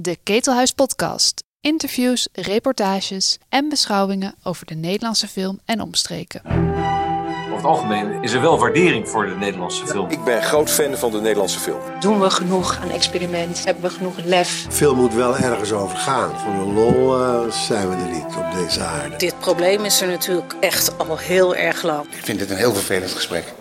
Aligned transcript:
De 0.00 0.18
Ketelhuis 0.22 0.72
Podcast. 0.72 1.44
Interviews, 1.60 2.28
reportages 2.32 3.38
en 3.48 3.68
beschouwingen 3.68 4.34
over 4.42 4.66
de 4.66 4.74
Nederlandse 4.74 5.28
film 5.28 5.60
en 5.64 5.80
omstreken. 5.80 6.42
Over 6.44 7.56
het 7.56 7.64
algemeen 7.64 8.22
is 8.22 8.32
er 8.32 8.40
wel 8.40 8.58
waardering 8.58 9.08
voor 9.08 9.26
de 9.26 9.34
Nederlandse 9.34 9.86
film. 9.86 10.10
Ik 10.10 10.24
ben 10.24 10.42
groot 10.42 10.70
fan 10.70 10.96
van 10.96 11.10
de 11.10 11.20
Nederlandse 11.20 11.58
film. 11.58 11.80
Doen 12.00 12.20
we 12.20 12.30
genoeg 12.30 12.78
aan 12.82 12.90
experiment? 12.90 13.64
Hebben 13.64 13.82
we 13.82 13.90
genoeg 13.90 14.24
lef? 14.24 14.66
Veel 14.68 14.94
moet 14.94 15.14
wel 15.14 15.36
ergens 15.36 15.72
over 15.72 15.96
gaan. 15.96 16.38
Voor 16.38 16.52
een 16.52 16.72
lol 16.72 17.20
uh, 17.20 17.52
zijn 17.52 17.88
we 17.88 17.94
er 17.94 18.10
niet 18.10 18.36
op 18.36 18.52
deze 18.54 18.80
aarde. 18.80 19.16
Dit 19.16 19.38
probleem 19.38 19.84
is 19.84 20.00
er 20.00 20.08
natuurlijk 20.08 20.54
echt 20.60 20.98
al 20.98 21.16
heel 21.16 21.54
erg 21.54 21.82
lang. 21.82 22.06
Ik 22.06 22.24
vind 22.24 22.38
dit 22.38 22.50
een 22.50 22.56
heel 22.56 22.74
vervelend 22.74 23.10
gesprek. 23.10 23.54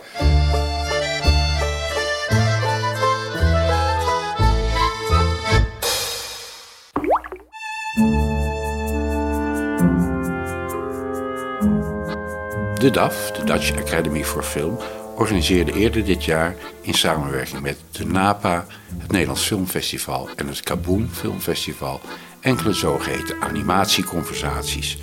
De 12.88 12.94
DAF, 12.94 13.32
de 13.32 13.44
Dutch 13.44 13.72
Academy 13.78 14.24
for 14.24 14.44
Film, 14.44 14.78
organiseerde 15.16 15.74
eerder 15.74 16.06
dit 16.06 16.26
jaar 16.26 16.56
in 16.82 16.94
samenwerking 16.94 17.62
met 17.62 17.78
de 17.92 18.06
NAPA, 18.06 18.66
het 18.98 19.12
Nederlands 19.12 19.46
Filmfestival 19.46 20.30
en 20.36 20.48
het 20.48 20.62
Kaboom 20.62 21.10
Filmfestival 21.12 22.02
enkele 22.40 22.74
zogeheten 22.74 23.42
animatieconversaties. 23.42 24.98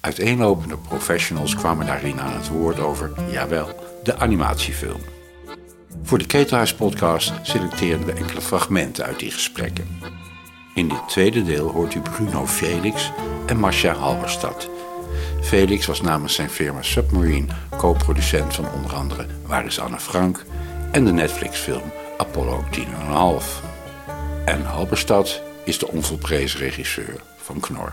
Uiteenlopende 0.00 0.76
professionals 0.76 1.54
kwamen 1.54 1.86
daarin 1.86 2.20
aan 2.20 2.32
het 2.32 2.48
woord 2.48 2.80
over, 2.80 3.12
jawel, 3.30 4.00
de 4.02 4.16
animatiefilm. 4.16 5.00
Voor 6.02 6.18
de 6.18 6.26
Ketelhuis 6.26 6.74
podcast 6.74 7.32
selecteerden 7.42 8.06
we 8.06 8.12
enkele 8.12 8.40
fragmenten 8.40 9.04
uit 9.04 9.18
die 9.18 9.30
gesprekken. 9.30 9.98
In 10.74 10.88
dit 10.88 11.08
tweede 11.08 11.44
deel 11.44 11.70
hoort 11.70 11.94
u 11.94 12.00
Bruno 12.00 12.46
Felix 12.46 13.12
en 13.46 13.58
Masha 13.58 13.94
Halberstad. 13.94 14.73
Felix 15.44 15.86
was 15.86 16.00
namens 16.00 16.34
zijn 16.34 16.50
firma 16.50 16.82
Submarine 16.82 17.46
co-producent 17.76 18.54
van 18.54 18.66
onder 18.74 18.94
andere 18.94 19.26
Waar 19.46 19.66
is 19.66 19.80
Anne 19.80 19.98
Frank 19.98 20.44
en 20.92 21.04
de 21.04 21.12
Netflix-film 21.12 21.92
Apollo 22.18 22.64
10,5. 22.70 22.84
En 24.44 24.64
Halberstad 24.64 25.40
is 25.64 25.78
de 25.78 25.88
onvolprezen 25.88 26.60
regisseur 26.60 27.20
van 27.36 27.60
Knor. 27.60 27.92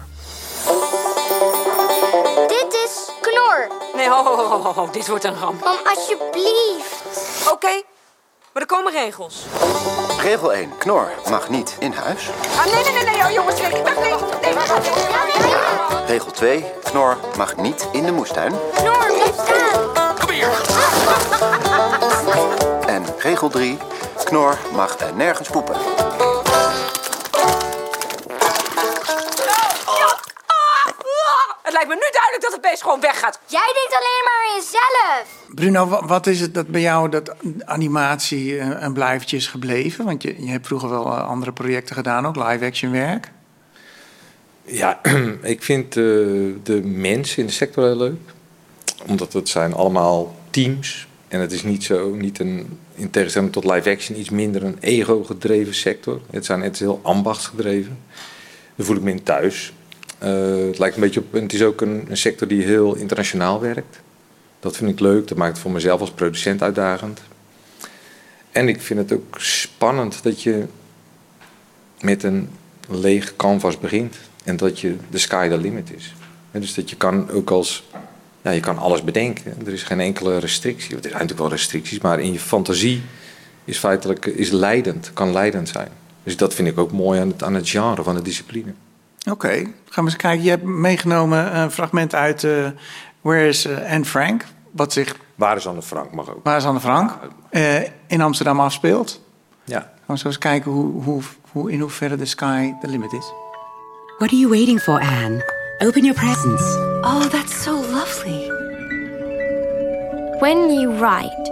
Dit 2.47 2.73
is 2.73 3.09
Knor. 3.21 3.67
Nee, 3.95 4.09
ho, 4.09 4.23
ho, 4.23 4.61
ho, 4.61 4.73
ho, 4.73 4.89
dit 4.91 5.07
wordt 5.07 5.23
een 5.23 5.39
ramp. 5.39 5.63
Mam, 5.63 5.77
alsjeblieft. 5.85 7.03
Oké, 7.51 7.81
maar 8.53 8.61
er 8.61 8.65
komen 8.65 8.91
regels. 8.91 9.45
Regel 10.21 10.53
1. 10.53 10.77
Knor 10.77 11.11
mag 11.29 11.49
niet 11.49 11.75
in 11.79 11.91
huis. 11.91 12.29
Ah, 12.57 12.65
nee, 12.65 12.83
nee, 12.83 12.93
nee, 12.93 13.03
nee, 13.03 13.23
oh, 13.23 13.31
jongens, 13.31 13.61
nee, 13.61 13.71
nee, 13.71 13.81
nee, 13.81 13.93
nee, 14.41 14.53
nee. 15.39 15.50
Regel 16.07 16.31
2. 16.31 16.65
Knor 16.83 17.17
mag 17.37 17.55
niet 17.57 17.87
in 17.91 18.03
de 18.05 18.11
moestuin. 18.11 18.53
Knor, 18.75 19.05
blijf 19.05 19.33
staan. 19.33 19.69
En 22.95 23.03
regel 23.17 23.49
3. 23.49 23.77
Knor 24.23 24.57
mag 24.73 24.99
er 24.99 25.13
nergens 25.15 25.49
poepen. 25.49 25.75
Het 31.63 31.73
lijkt 31.73 31.87
me 31.87 31.93
nu 31.95 32.09
duidelijk 32.11 32.41
dat 32.41 32.51
het 32.51 32.61
beest 32.61 32.81
gewoon 32.81 32.99
weggaat. 32.99 33.39
Jij 33.45 33.71
denkt 33.73 33.93
alleen 33.95 34.23
maar 34.23 34.41
aan 34.47 34.55
jezelf. 34.55 35.25
Bruno, 35.55 35.87
wa- 35.87 36.05
wat 36.07 36.27
is 36.27 36.39
het 36.39 36.53
dat 36.53 36.67
bij 36.67 36.81
jou 36.81 37.09
dat 37.09 37.35
animatie 37.65 38.59
eh, 38.59 38.81
een 38.81 38.93
blijvertje 38.93 39.37
is 39.37 39.47
gebleven? 39.47 40.05
Want 40.05 40.21
je, 40.23 40.43
je 40.45 40.51
hebt 40.51 40.67
vroeger 40.67 40.89
wel 40.89 41.05
eh, 41.05 41.27
andere 41.27 41.51
projecten 41.53 41.95
gedaan, 41.95 42.27
ook 42.27 42.35
live-action 42.35 42.91
werk. 42.91 43.31
Ja, 44.71 44.99
ik 45.41 45.63
vind 45.63 45.97
eh, 45.97 46.03
de 46.63 46.81
mensen 46.83 47.37
in 47.37 47.45
de 47.45 47.51
sector 47.51 47.83
heel 47.83 47.97
leuk. 47.97 48.19
Omdat 49.07 49.33
het 49.33 49.49
zijn 49.49 49.73
allemaal 49.73 50.35
teams. 50.49 51.07
En 51.27 51.39
het 51.39 51.51
is 51.51 51.63
niet 51.63 51.83
zo, 51.83 52.13
niet 52.13 52.39
een, 52.39 52.77
in 52.95 53.09
tegenstelling 53.09 53.51
tot 53.51 53.65
live 53.65 53.89
action, 53.89 54.19
iets 54.19 54.29
minder 54.29 54.63
een 54.63 54.77
ego-gedreven 54.79 55.75
sector. 55.75 56.21
Het, 56.29 56.45
zijn, 56.45 56.61
het 56.61 56.73
is 56.73 56.79
heel 56.79 56.99
ambachtsgedreven. 57.03 57.97
Daar 58.75 58.85
voel 58.85 58.95
ik 58.95 59.01
me 59.01 59.11
in 59.11 59.23
thuis. 59.23 59.73
Eh, 60.17 60.65
het 60.67 60.79
lijkt 60.79 60.95
een 60.95 61.01
beetje 61.01 61.19
op, 61.19 61.33
het 61.33 61.53
is 61.53 61.63
ook 61.63 61.81
een, 61.81 62.05
een 62.09 62.17
sector 62.17 62.47
die 62.47 62.63
heel 62.63 62.95
internationaal 62.95 63.59
werkt. 63.59 64.01
Dat 64.59 64.77
vind 64.77 64.89
ik 64.89 64.99
leuk, 64.99 65.27
dat 65.27 65.37
maakt 65.37 65.51
het 65.51 65.61
voor 65.61 65.71
mezelf 65.71 65.99
als 65.99 66.11
producent 66.11 66.61
uitdagend. 66.61 67.21
En 68.51 68.67
ik 68.67 68.81
vind 68.81 68.99
het 68.99 69.19
ook 69.19 69.35
spannend 69.41 70.23
dat 70.23 70.43
je 70.43 70.65
met 72.01 72.23
een 72.23 72.49
leeg 72.89 73.35
canvas 73.35 73.79
begint. 73.79 74.15
En 74.43 74.57
dat 74.57 74.79
je 74.79 74.95
de 75.09 75.17
sky 75.17 75.47
the 75.49 75.57
limit 75.57 75.93
is. 75.95 76.13
Dus 76.51 76.73
dat 76.73 76.89
je 76.89 76.95
kan 76.95 77.29
ook 77.29 77.49
als... 77.49 77.89
Ja, 78.41 78.51
je 78.51 78.59
kan 78.59 78.77
alles 78.77 79.03
bedenken. 79.03 79.53
Er 79.65 79.73
is 79.73 79.83
geen 79.83 79.99
enkele 79.99 80.37
restrictie. 80.37 80.95
Er 80.95 81.01
zijn 81.01 81.11
natuurlijk 81.13 81.39
wel 81.39 81.49
restricties, 81.49 81.99
maar 81.99 82.19
in 82.19 82.33
je 82.33 82.39
fantasie 82.39 83.01
is 83.65 83.77
feitelijk 83.77 84.25
is 84.25 84.49
leidend, 84.49 85.11
kan 85.13 85.31
leidend 85.31 85.69
zijn. 85.69 85.87
Dus 86.23 86.37
dat 86.37 86.53
vind 86.53 86.67
ik 86.67 86.77
ook 86.77 86.91
mooi 86.91 87.19
aan 87.19 87.27
het, 87.27 87.43
aan 87.43 87.53
het 87.53 87.69
genre 87.69 88.03
van 88.03 88.15
de 88.15 88.21
discipline. 88.21 88.73
Oké, 89.29 89.49
gaan 89.89 90.03
we 90.03 90.09
eens 90.11 90.15
kijken. 90.15 90.43
Je 90.43 90.49
hebt 90.49 90.63
meegenomen 90.63 91.57
een 91.57 91.71
fragment 91.71 92.15
uit 92.15 92.43
eh, 92.43 92.67
Where 93.21 93.47
is 93.47 93.65
eh, 93.65 93.91
Anne 93.91 94.05
Frank? 94.05 94.45
Wat 94.71 94.93
zich, 94.93 95.15
Waar 95.35 95.57
is 95.57 95.67
Anne 95.67 95.81
Frank 95.81 96.11
mag 96.11 96.29
ook. 96.29 96.43
waar 96.43 96.57
is 96.57 96.65
Anne 96.65 96.79
Frank? 96.79 97.11
eh, 97.49 97.81
in 98.07 98.21
Amsterdam 98.21 98.59
afspeelt. 98.59 99.21
Ja. 99.63 99.79
Gaan 99.79 100.15
we 100.15 100.17
zo 100.17 100.27
eens 100.27 100.37
kijken 100.37 100.71
hoe, 100.71 101.03
hoe, 101.03 101.21
hoe, 101.51 101.71
in 101.71 101.79
hoeverre 101.79 102.15
de 102.15 102.25
sky 102.25 102.73
the 102.81 102.87
limit 102.87 103.13
is. 103.13 103.31
What 104.21 104.31
are 104.31 104.35
you 104.35 104.49
waiting 104.49 104.77
for, 104.77 105.01
Anne? 105.01 105.41
Open 105.81 106.05
your 106.05 106.13
presents. 106.13 106.61
Oh, 107.03 107.27
that's 107.31 107.55
so 107.55 107.73
lovely. 107.73 108.47
When 110.39 110.69
you 110.69 110.91
write, 110.91 111.45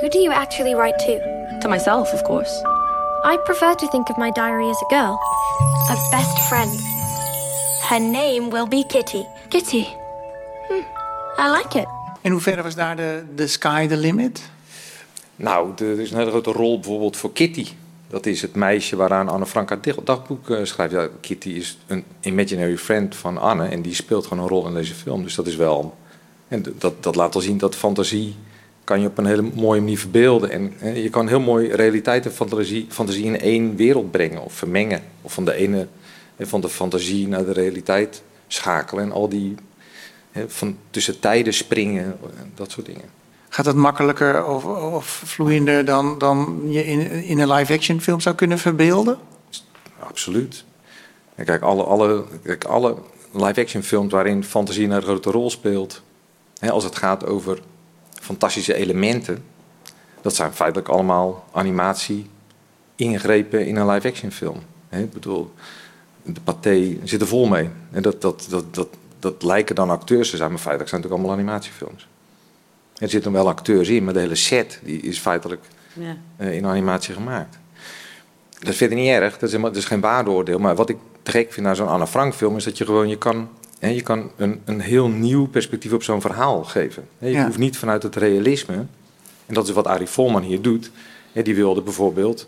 who 0.00 0.08
do 0.08 0.18
you 0.18 0.32
actually 0.32 0.74
write 0.74 0.98
to? 1.06 1.58
To 1.60 1.68
myself, 1.68 2.12
of 2.12 2.24
course. 2.24 2.50
I 3.22 3.36
prefer 3.44 3.72
to 3.76 3.86
think 3.92 4.10
of 4.10 4.18
my 4.18 4.32
diary 4.32 4.68
as 4.68 4.82
a 4.82 4.88
girl, 4.90 5.16
a 5.90 5.96
best 6.10 6.36
friend. 6.48 6.76
Her 7.84 8.00
name 8.00 8.50
will 8.50 8.66
be 8.66 8.82
Kitty. 8.82 9.24
Kitty. 9.50 9.84
Hmm. 10.66 10.82
I 11.38 11.50
like 11.50 11.76
it. 11.76 11.86
In 12.22 12.32
hoeverre 12.32 12.62
was 12.62 12.74
daar 12.74 12.96
de, 12.96 13.24
de 13.34 13.46
sky 13.46 13.86
the 13.86 13.96
limit? 13.96 14.42
Nou, 15.36 15.72
er 15.76 16.00
is 16.00 16.10
een 16.10 16.18
hele 16.18 16.30
grote 16.30 16.52
rol 16.52 16.80
bijvoorbeeld 16.80 17.16
voor 17.16 17.32
Kitty. 17.32 17.66
Dat 18.08 18.26
is 18.26 18.42
het 18.42 18.54
meisje 18.54 18.96
waaraan 18.96 19.28
Anne 19.28 19.46
Frank 19.46 19.68
haar 19.68 19.80
dagboek 20.04 20.50
eh, 20.50 20.64
schrijft. 20.64 20.92
Ja, 20.92 21.08
Kitty 21.20 21.48
is 21.48 21.78
een 21.86 22.04
imaginary 22.20 22.76
friend 22.76 23.16
van 23.16 23.38
Anne 23.38 23.68
en 23.68 23.82
die 23.82 23.94
speelt 23.94 24.26
gewoon 24.26 24.42
een 24.42 24.48
rol 24.48 24.66
in 24.66 24.74
deze 24.74 24.94
film. 24.94 25.22
Dus 25.22 25.34
dat 25.34 25.46
is 25.46 25.56
wel. 25.56 25.96
En 26.48 26.64
dat, 26.78 27.02
dat 27.02 27.14
laat 27.14 27.34
al 27.34 27.40
zien 27.40 27.58
dat 27.58 27.74
fantasie 27.74 28.34
kan 28.84 29.00
je 29.00 29.06
op 29.06 29.18
een 29.18 29.26
hele 29.26 29.50
mooie 29.54 29.80
manier 29.80 29.98
verbeelden. 29.98 30.50
En 30.50 30.72
eh, 30.80 31.02
je 31.02 31.10
kan 31.10 31.28
heel 31.28 31.40
mooi 31.40 31.68
realiteit 31.68 32.24
en 32.24 32.32
fantasie, 32.32 32.86
fantasie 32.88 33.24
in 33.24 33.40
één 33.40 33.76
wereld 33.76 34.10
brengen 34.10 34.42
of 34.42 34.52
vermengen. 34.52 35.02
Of 35.22 35.32
van 35.32 35.44
de 35.44 35.54
ene, 35.54 35.86
eh, 36.36 36.46
van 36.46 36.60
de 36.60 36.68
fantasie 36.68 37.28
naar 37.28 37.44
de 37.44 37.52
realiteit 37.52 38.22
schakelen. 38.46 39.04
En 39.04 39.12
al 39.12 39.28
die 39.28 39.54
van 40.46 40.76
tussen 40.90 41.20
tijden 41.20 41.54
springen, 41.54 42.18
dat 42.54 42.70
soort 42.70 42.86
dingen. 42.86 43.17
Gaat 43.48 43.64
dat 43.64 43.74
makkelijker 43.74 44.44
of, 44.44 44.64
of 44.64 45.06
vloeiender 45.06 45.84
dan, 45.84 46.18
dan 46.18 46.60
je 46.66 46.84
in, 46.84 47.10
in 47.10 47.38
een 47.38 47.52
live-action 47.52 48.00
film 48.00 48.20
zou 48.20 48.34
kunnen 48.34 48.58
verbeelden? 48.58 49.18
Absoluut. 49.98 50.64
Kijk, 51.44 51.62
alle, 51.62 51.82
alle, 51.82 52.24
kijk, 52.42 52.64
alle 52.64 52.96
live-action 53.32 53.82
films 53.82 54.12
waarin 54.12 54.44
fantasie 54.44 54.88
een 54.88 55.02
grote 55.02 55.30
rol 55.30 55.50
speelt, 55.50 56.02
hè, 56.58 56.70
als 56.70 56.84
het 56.84 56.96
gaat 56.96 57.26
over 57.26 57.58
fantastische 58.20 58.74
elementen, 58.74 59.44
dat 60.20 60.34
zijn 60.34 60.52
feitelijk 60.52 60.88
allemaal 60.88 61.44
animatie 61.52 62.30
ingrepen 62.96 63.66
in 63.66 63.76
een 63.76 63.88
live-action 63.88 64.30
film. 64.30 64.58
Hè, 64.88 65.02
ik 65.02 65.12
bedoel, 65.12 65.52
de 66.22 66.40
paté 66.40 66.96
zit 67.04 67.20
er 67.20 67.26
vol 67.26 67.46
mee. 67.46 67.70
En 67.90 68.02
dat, 68.02 68.20
dat, 68.22 68.46
dat, 68.50 68.74
dat, 68.74 68.88
dat 69.18 69.42
lijken 69.42 69.74
dan 69.74 69.90
acteurs 69.90 70.30
te 70.30 70.36
zijn, 70.36 70.50
maar 70.50 70.58
feitelijk 70.58 70.90
zijn 70.90 71.02
het 71.02 71.10
ook 71.10 71.16
allemaal 71.16 71.36
animatiefilms. 71.36 72.08
Er 72.98 73.08
zitten 73.08 73.32
wel 73.32 73.48
acteurs 73.48 73.88
in, 73.88 74.04
maar 74.04 74.12
de 74.14 74.20
hele 74.20 74.34
set 74.34 74.80
die 74.84 75.00
is 75.00 75.18
feitelijk 75.18 75.64
Ja. 75.92 76.16
eh, 76.36 76.52
in 76.56 76.66
animatie 76.66 77.14
gemaakt. 77.14 77.58
Dat 78.58 78.68
is 78.68 78.76
verder 78.76 78.96
niet 78.98 79.08
erg, 79.08 79.32
dat 79.32 79.42
is, 79.42 79.50
helemaal, 79.50 79.70
dat 79.72 79.80
is 79.82 79.86
geen 79.88 80.00
waardeoordeel. 80.00 80.58
Maar 80.58 80.74
wat 80.74 80.88
ik 80.88 80.96
te 81.22 81.30
gek 81.30 81.52
vind 81.52 81.66
aan 81.66 81.76
zo'n 81.76 81.88
Anne 81.88 82.06
Frank 82.06 82.34
film 82.34 82.56
is 82.56 82.64
dat 82.64 82.78
je 82.78 82.84
gewoon, 82.84 83.08
je 83.08 83.18
kan, 83.18 83.48
hè, 83.78 83.88
je 83.88 84.02
kan 84.02 84.30
een, 84.36 84.60
een 84.64 84.80
heel 84.80 85.08
nieuw 85.08 85.46
perspectief 85.46 85.92
op 85.92 86.02
zo'n 86.02 86.20
verhaal 86.20 86.64
geven. 86.64 87.08
Je 87.18 87.30
Ja. 87.30 87.44
hoeft 87.46 87.58
niet 87.58 87.76
vanuit 87.76 88.02
het 88.02 88.16
realisme, 88.16 88.74
en 89.46 89.54
dat 89.54 89.68
is 89.68 89.74
wat 89.74 89.86
Arie 89.86 90.06
Volman 90.06 90.42
hier 90.42 90.62
doet. 90.62 90.90
Hè, 91.32 91.42
die 91.42 91.54
wilde 91.54 91.82
bijvoorbeeld 91.82 92.46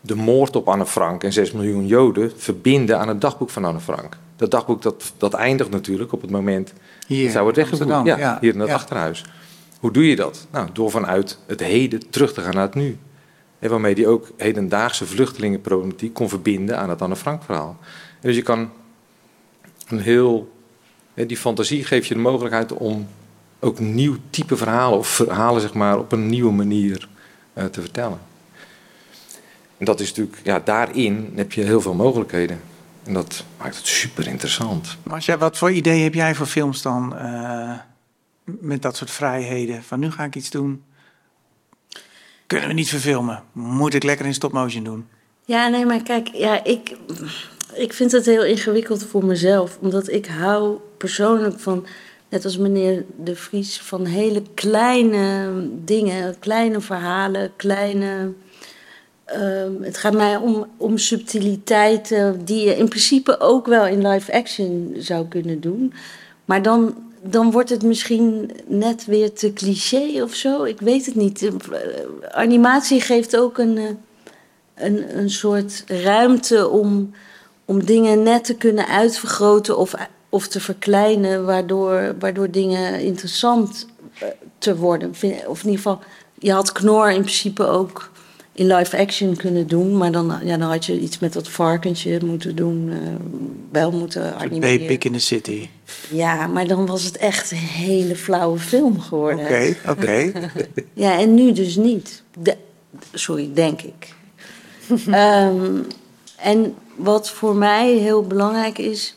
de 0.00 0.14
moord 0.14 0.56
op 0.56 0.68
Anne 0.68 0.86
Frank 0.86 1.24
en 1.24 1.32
6 1.32 1.52
miljoen 1.52 1.86
Joden 1.86 2.32
verbinden 2.36 2.98
aan 2.98 3.08
het 3.08 3.20
dagboek 3.20 3.50
van 3.50 3.64
Anne 3.64 3.80
Frank. 3.80 4.16
Dat 4.36 4.50
dagboek 4.50 4.82
dat, 4.82 5.12
dat 5.16 5.34
eindigt 5.34 5.70
natuurlijk 5.70 6.12
op 6.12 6.20
het 6.22 6.30
moment 6.30 6.72
Hier, 7.06 7.22
dat 7.24 7.32
zou 7.32 7.46
het 7.46 7.56
in 7.56 7.62
weggevoerd. 7.62 7.90
Amsterdam, 7.90 8.20
Ja, 8.20 8.32
ja, 8.32 8.38
hier 8.40 8.52
in 8.54 8.60
het 8.60 8.68
ja. 8.68 8.74
achterhuis. 8.74 9.24
Hoe 9.84 9.92
doe 9.92 10.08
je 10.08 10.16
dat? 10.16 10.46
Nou, 10.50 10.68
door 10.72 10.90
vanuit 10.90 11.38
het 11.46 11.60
heden 11.60 12.10
terug 12.10 12.32
te 12.32 12.40
gaan 12.40 12.54
naar 12.54 12.62
het 12.62 12.74
nu. 12.74 12.98
En 13.58 13.70
waarmee 13.70 13.94
hij 13.94 14.06
ook 14.06 14.30
hedendaagse 14.36 15.06
vluchtelingenproblematiek 15.06 16.14
kon 16.14 16.28
verbinden 16.28 16.78
aan 16.78 16.88
het 16.88 17.02
Anne 17.02 17.16
Frank 17.16 17.42
verhaal. 17.42 17.76
Dus 18.20 18.36
je 18.36 18.42
kan 18.42 18.70
een 19.88 20.00
heel. 20.00 20.52
Die 21.14 21.36
fantasie 21.36 21.84
geeft 21.84 22.06
je 22.06 22.14
de 22.14 22.20
mogelijkheid 22.20 22.72
om 22.72 23.08
ook 23.60 23.78
nieuw 23.78 24.16
type 24.30 24.56
verhalen 24.56 24.98
of 24.98 25.08
verhalen 25.08 25.60
zeg 25.60 25.74
maar, 25.74 25.98
op 25.98 26.12
een 26.12 26.26
nieuwe 26.26 26.52
manier 26.52 27.08
uh, 27.54 27.64
te 27.64 27.80
vertellen. 27.80 28.18
En 29.78 29.84
dat 29.84 30.00
is 30.00 30.08
natuurlijk, 30.08 30.38
ja, 30.44 30.60
daarin 30.60 31.32
heb 31.34 31.52
je 31.52 31.62
heel 31.62 31.80
veel 31.80 31.94
mogelijkheden. 31.94 32.60
En 33.02 33.12
dat 33.14 33.44
maakt 33.58 33.76
het 33.76 33.86
super 33.86 34.26
interessant. 34.26 34.96
Marcia, 35.02 35.38
wat 35.38 35.58
voor 35.58 35.72
idee 35.72 36.02
heb 36.02 36.14
jij 36.14 36.34
voor 36.34 36.46
films 36.46 36.82
dan 36.82 37.14
uh, 37.14 37.72
met 38.44 38.82
dat 38.82 38.96
soort 38.96 39.10
vrijheden? 39.10 39.82
Van 39.82 40.00
nu 40.00 40.10
ga 40.10 40.24
ik 40.24 40.34
iets 40.34 40.50
doen. 40.50 40.82
Kunnen 42.46 42.68
we 42.68 42.74
niet 42.74 42.88
verfilmen? 42.88 43.42
Moet 43.52 43.94
ik 43.94 44.02
lekker 44.02 44.26
in 44.26 44.34
stop-motion 44.34 44.84
doen? 44.84 45.06
Ja, 45.44 45.68
nee, 45.68 45.86
maar 45.86 46.02
kijk, 46.02 46.28
ja, 46.28 46.64
ik, 46.64 46.96
ik 47.74 47.92
vind 47.92 48.12
het 48.12 48.26
heel 48.26 48.44
ingewikkeld 48.44 49.04
voor 49.04 49.24
mezelf. 49.24 49.78
Omdat 49.80 50.08
ik 50.08 50.26
hou 50.26 50.78
persoonlijk 50.96 51.60
van, 51.60 51.86
net 52.28 52.44
als 52.44 52.56
meneer 52.56 53.04
De 53.16 53.36
Vries, 53.36 53.80
van 53.80 54.04
hele 54.04 54.42
kleine 54.54 55.50
dingen, 55.84 56.38
kleine 56.38 56.80
verhalen, 56.80 57.52
kleine. 57.56 58.32
Uh, 59.36 59.64
het 59.80 59.96
gaat 59.96 60.14
mij 60.14 60.36
om, 60.36 60.66
om 60.76 60.98
subtiliteiten 60.98 62.44
die 62.44 62.64
je 62.64 62.76
in 62.76 62.88
principe 62.88 63.40
ook 63.40 63.66
wel 63.66 63.86
in 63.86 64.06
live 64.06 64.32
action 64.32 64.94
zou 64.98 65.28
kunnen 65.28 65.60
doen. 65.60 65.92
Maar 66.44 66.62
dan, 66.62 66.94
dan 67.26 67.50
wordt 67.50 67.70
het 67.70 67.82
misschien 67.82 68.50
net 68.66 69.04
weer 69.04 69.32
te 69.32 69.52
cliché 69.52 70.22
of 70.22 70.34
zo. 70.34 70.64
Ik 70.64 70.80
weet 70.80 71.06
het 71.06 71.14
niet. 71.14 71.50
Animatie 72.30 73.00
geeft 73.00 73.36
ook 73.36 73.58
een, 73.58 73.98
een, 74.74 75.18
een 75.18 75.30
soort 75.30 75.84
ruimte 75.86 76.68
om, 76.68 77.10
om 77.64 77.84
dingen 77.84 78.22
net 78.22 78.44
te 78.44 78.54
kunnen 78.54 78.86
uitvergroten 78.86 79.78
of, 79.78 79.94
of 80.28 80.48
te 80.48 80.60
verkleinen, 80.60 81.44
waardoor, 81.44 82.14
waardoor 82.18 82.50
dingen 82.50 83.00
interessant 83.00 83.86
te 84.58 84.76
worden. 84.76 85.10
Of 85.10 85.22
in 85.22 85.70
ieder 85.70 85.76
geval, 85.76 86.00
je 86.38 86.52
had 86.52 86.72
Knor 86.72 87.10
in 87.10 87.20
principe 87.20 87.66
ook 87.66 88.10
in 88.54 88.66
live 88.66 88.96
action 88.96 89.36
kunnen 89.36 89.66
doen. 89.66 89.96
Maar 89.96 90.12
dan, 90.12 90.40
ja, 90.44 90.56
dan 90.56 90.70
had 90.70 90.84
je 90.84 91.00
iets 91.00 91.18
met 91.18 91.32
dat 91.32 91.48
varkentje 91.48 92.20
moeten 92.24 92.56
doen. 92.56 92.88
Uh, 92.88 92.98
wel 93.70 93.90
moeten 93.90 94.36
animeren. 94.36 94.78
Baby 94.78 95.06
in 95.06 95.12
the 95.12 95.18
City. 95.18 95.68
Ja, 96.10 96.46
maar 96.46 96.66
dan 96.66 96.86
was 96.86 97.04
het 97.04 97.16
echt 97.16 97.50
een 97.50 97.56
hele 97.56 98.16
flauwe 98.16 98.58
film 98.58 99.00
geworden. 99.00 99.44
Oké, 99.44 99.76
oké. 99.88 99.90
Okay. 99.90 100.50
ja, 100.92 101.18
en 101.18 101.34
nu 101.34 101.52
dus 101.52 101.76
niet. 101.76 102.22
De, 102.38 102.56
sorry, 103.12 103.50
denk 103.54 103.82
ik. 103.82 104.14
um, 105.08 105.86
en 106.36 106.74
wat 106.96 107.30
voor 107.30 107.56
mij 107.56 107.92
heel 107.92 108.26
belangrijk 108.26 108.78
is, 108.78 109.14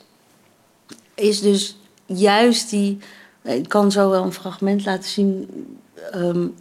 is 1.15 1.41
dus 1.41 1.77
juist 2.05 2.69
die. 2.69 2.97
Ik 3.43 3.69
kan 3.69 3.91
zo 3.91 4.09
wel 4.09 4.23
een 4.23 4.33
fragment 4.33 4.85
laten 4.85 5.09
zien. 5.09 5.49
Um, 6.15 6.55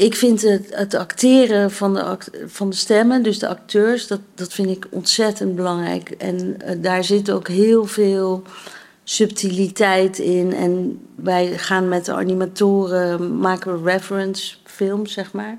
ik 0.00 0.14
vind 0.14 0.42
het, 0.42 0.66
het 0.70 0.94
acteren 0.94 1.70
van 1.70 1.94
de, 1.94 2.16
van 2.46 2.70
de 2.70 2.76
stemmen, 2.76 3.22
dus 3.22 3.38
de 3.38 3.48
acteurs, 3.48 4.06
dat, 4.06 4.20
dat 4.34 4.52
vind 4.52 4.68
ik 4.68 4.86
ontzettend 4.90 5.56
belangrijk. 5.56 6.10
En 6.10 6.36
uh, 6.38 6.70
daar 6.82 7.04
zit 7.04 7.30
ook 7.30 7.48
heel 7.48 7.86
veel 7.86 8.42
subtiliteit 9.04 10.18
in. 10.18 10.54
En 10.54 11.00
wij 11.14 11.58
gaan 11.58 11.88
met 11.88 12.04
de 12.04 12.12
animatoren, 12.12 13.38
maken 13.38 13.82
we 13.82 13.90
reference 13.90 14.54
films, 14.64 15.12
zeg 15.12 15.32
maar. 15.32 15.58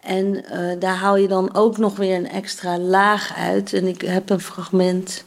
En 0.00 0.44
uh, 0.52 0.80
daar 0.80 0.96
haal 0.96 1.16
je 1.16 1.28
dan 1.28 1.54
ook 1.54 1.78
nog 1.78 1.96
weer 1.96 2.16
een 2.16 2.30
extra 2.30 2.78
laag 2.78 3.36
uit. 3.36 3.72
En 3.72 3.86
ik 3.86 4.00
heb 4.00 4.30
een 4.30 4.40
fragment, 4.40 5.24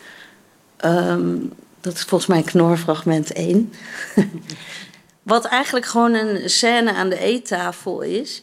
um, 0.86 1.52
dat 1.82 1.94
is 1.94 2.04
volgens 2.04 2.30
mij 2.30 2.42
knorfragment 2.42 3.32
1. 3.32 3.74
Wat 5.24 5.46
eigenlijk 5.46 5.86
gewoon 5.86 6.14
een 6.14 6.50
scène 6.50 6.94
aan 6.94 7.10
de 7.10 7.20
eettafel 7.20 8.02
is. 8.02 8.42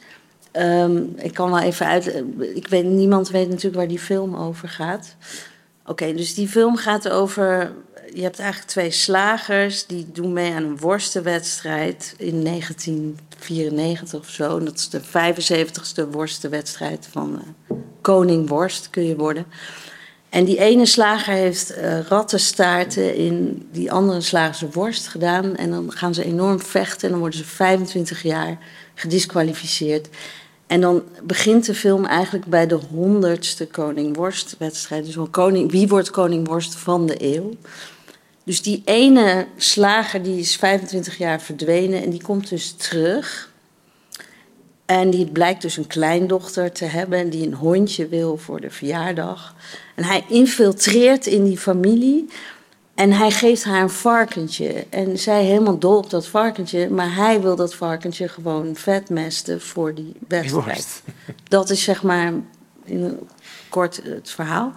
Um, 0.53 1.13
ik 1.17 1.35
kan 1.35 1.51
wel 1.51 1.61
even 1.61 1.87
uit. 1.87 2.23
Ik 2.55 2.69
weet, 2.69 2.85
niemand 2.85 3.31
weet 3.31 3.49
natuurlijk 3.49 3.77
waar 3.77 3.89
die 3.89 3.99
film 3.99 4.37
over 4.37 4.69
gaat. 4.69 5.17
Oké, 5.87 6.15
dus 6.15 6.35
die 6.35 6.49
film 6.49 6.77
gaat 6.77 7.09
over. 7.09 7.73
Je 8.15 8.23
hebt 8.23 8.39
eigenlijk 8.39 8.71
twee 8.71 8.91
slagers 8.91 9.87
die 9.87 10.07
doen 10.13 10.33
mee 10.33 10.53
aan 10.53 10.63
een 10.63 10.79
worstenwedstrijd 10.79 12.15
in 12.19 12.45
1994 12.45 14.21
of 14.21 14.29
zo. 14.29 14.59
En 14.59 14.65
dat 14.65 14.77
is 14.79 14.89
de 14.89 15.01
75ste 15.01 16.11
worstenwedstrijd 16.11 17.09
van 17.11 17.43
uh, 17.43 17.77
Koning 18.01 18.49
Worst 18.49 18.91
kun 18.91 19.05
je 19.05 19.17
worden. 19.17 19.47
En 20.37 20.45
die 20.45 20.59
ene 20.59 20.87
slager 20.87 21.33
heeft 21.33 21.77
uh, 21.77 22.01
rattenstaarten 22.01 23.15
in 23.15 23.69
die 23.73 23.93
andere 23.93 24.21
slagers 24.21 24.73
worst 24.73 25.09
gedaan. 25.09 25.57
En 25.57 25.71
dan 25.71 25.93
gaan 25.93 26.15
ze 26.15 26.25
enorm 26.25 26.61
vechten 26.61 27.03
en 27.03 27.11
dan 27.11 27.19
worden 27.19 27.39
ze 27.39 27.45
25 27.45 28.23
jaar 28.23 28.59
gedisqualificeerd. 28.95 30.09
En 30.67 30.81
dan 30.81 31.03
begint 31.23 31.67
de 31.67 31.75
film 31.75 32.05
eigenlijk 32.05 32.47
bij 32.47 32.67
de 32.67 32.79
honderdste 32.91 33.67
Koning 33.67 34.17
Worst-wedstrijd. 34.17 35.05
Dus 35.05 35.17
koning, 35.31 35.71
wie 35.71 35.89
wordt 35.89 36.11
Koning 36.11 36.49
Worst 36.49 36.75
van 36.75 37.07
de 37.07 37.35
eeuw? 37.35 37.51
Dus 38.45 38.63
die 38.63 38.83
ene 38.85 39.47
slager 39.57 40.23
die 40.23 40.39
is 40.39 40.57
25 40.57 41.19
jaar 41.19 41.41
verdwenen 41.41 42.03
en 42.03 42.11
die 42.11 42.23
komt 42.23 42.49
dus 42.49 42.73
terug. 42.73 43.51
En 44.87 45.11
die 45.11 45.27
blijkt 45.27 45.63
dus 45.63 45.77
een 45.77 45.87
kleindochter 45.87 46.73
te 46.73 46.85
hebben 46.85 47.31
die 47.31 47.47
een 47.47 47.55
hondje 47.55 48.09
wil 48.09 48.37
voor 48.37 48.61
de 48.61 48.71
verjaardag. 48.71 49.55
En 49.95 50.05
hij 50.05 50.25
infiltreert 50.29 51.27
in 51.27 51.45
die 51.45 51.59
familie 51.59 52.29
en 52.97 53.13
hij 53.13 53.31
geeft 53.31 53.65
haar 53.65 53.83
een 53.83 53.91
varkentje. 53.91 54.87
En 54.91 55.19
zij 55.19 55.45
helemaal 55.45 55.79
dol 55.79 55.97
op 55.97 56.11
dat 56.11 56.27
varkentje, 56.27 56.91
maar 56.91 57.15
hij 57.15 57.41
wil 57.41 57.57
dat 57.57 57.75
varkentje 57.75 58.29
gewoon 58.29 58.77
vetmesten 58.77 59.61
voor 59.61 59.95
die 59.95 60.13
wedstrijd. 60.29 61.03
Dat 61.49 61.71
is 61.71 61.83
zeg 61.83 62.03
maar 62.03 62.33
in 62.85 63.19
kort 63.69 64.01
het 64.05 64.31
verhaal. 64.31 64.73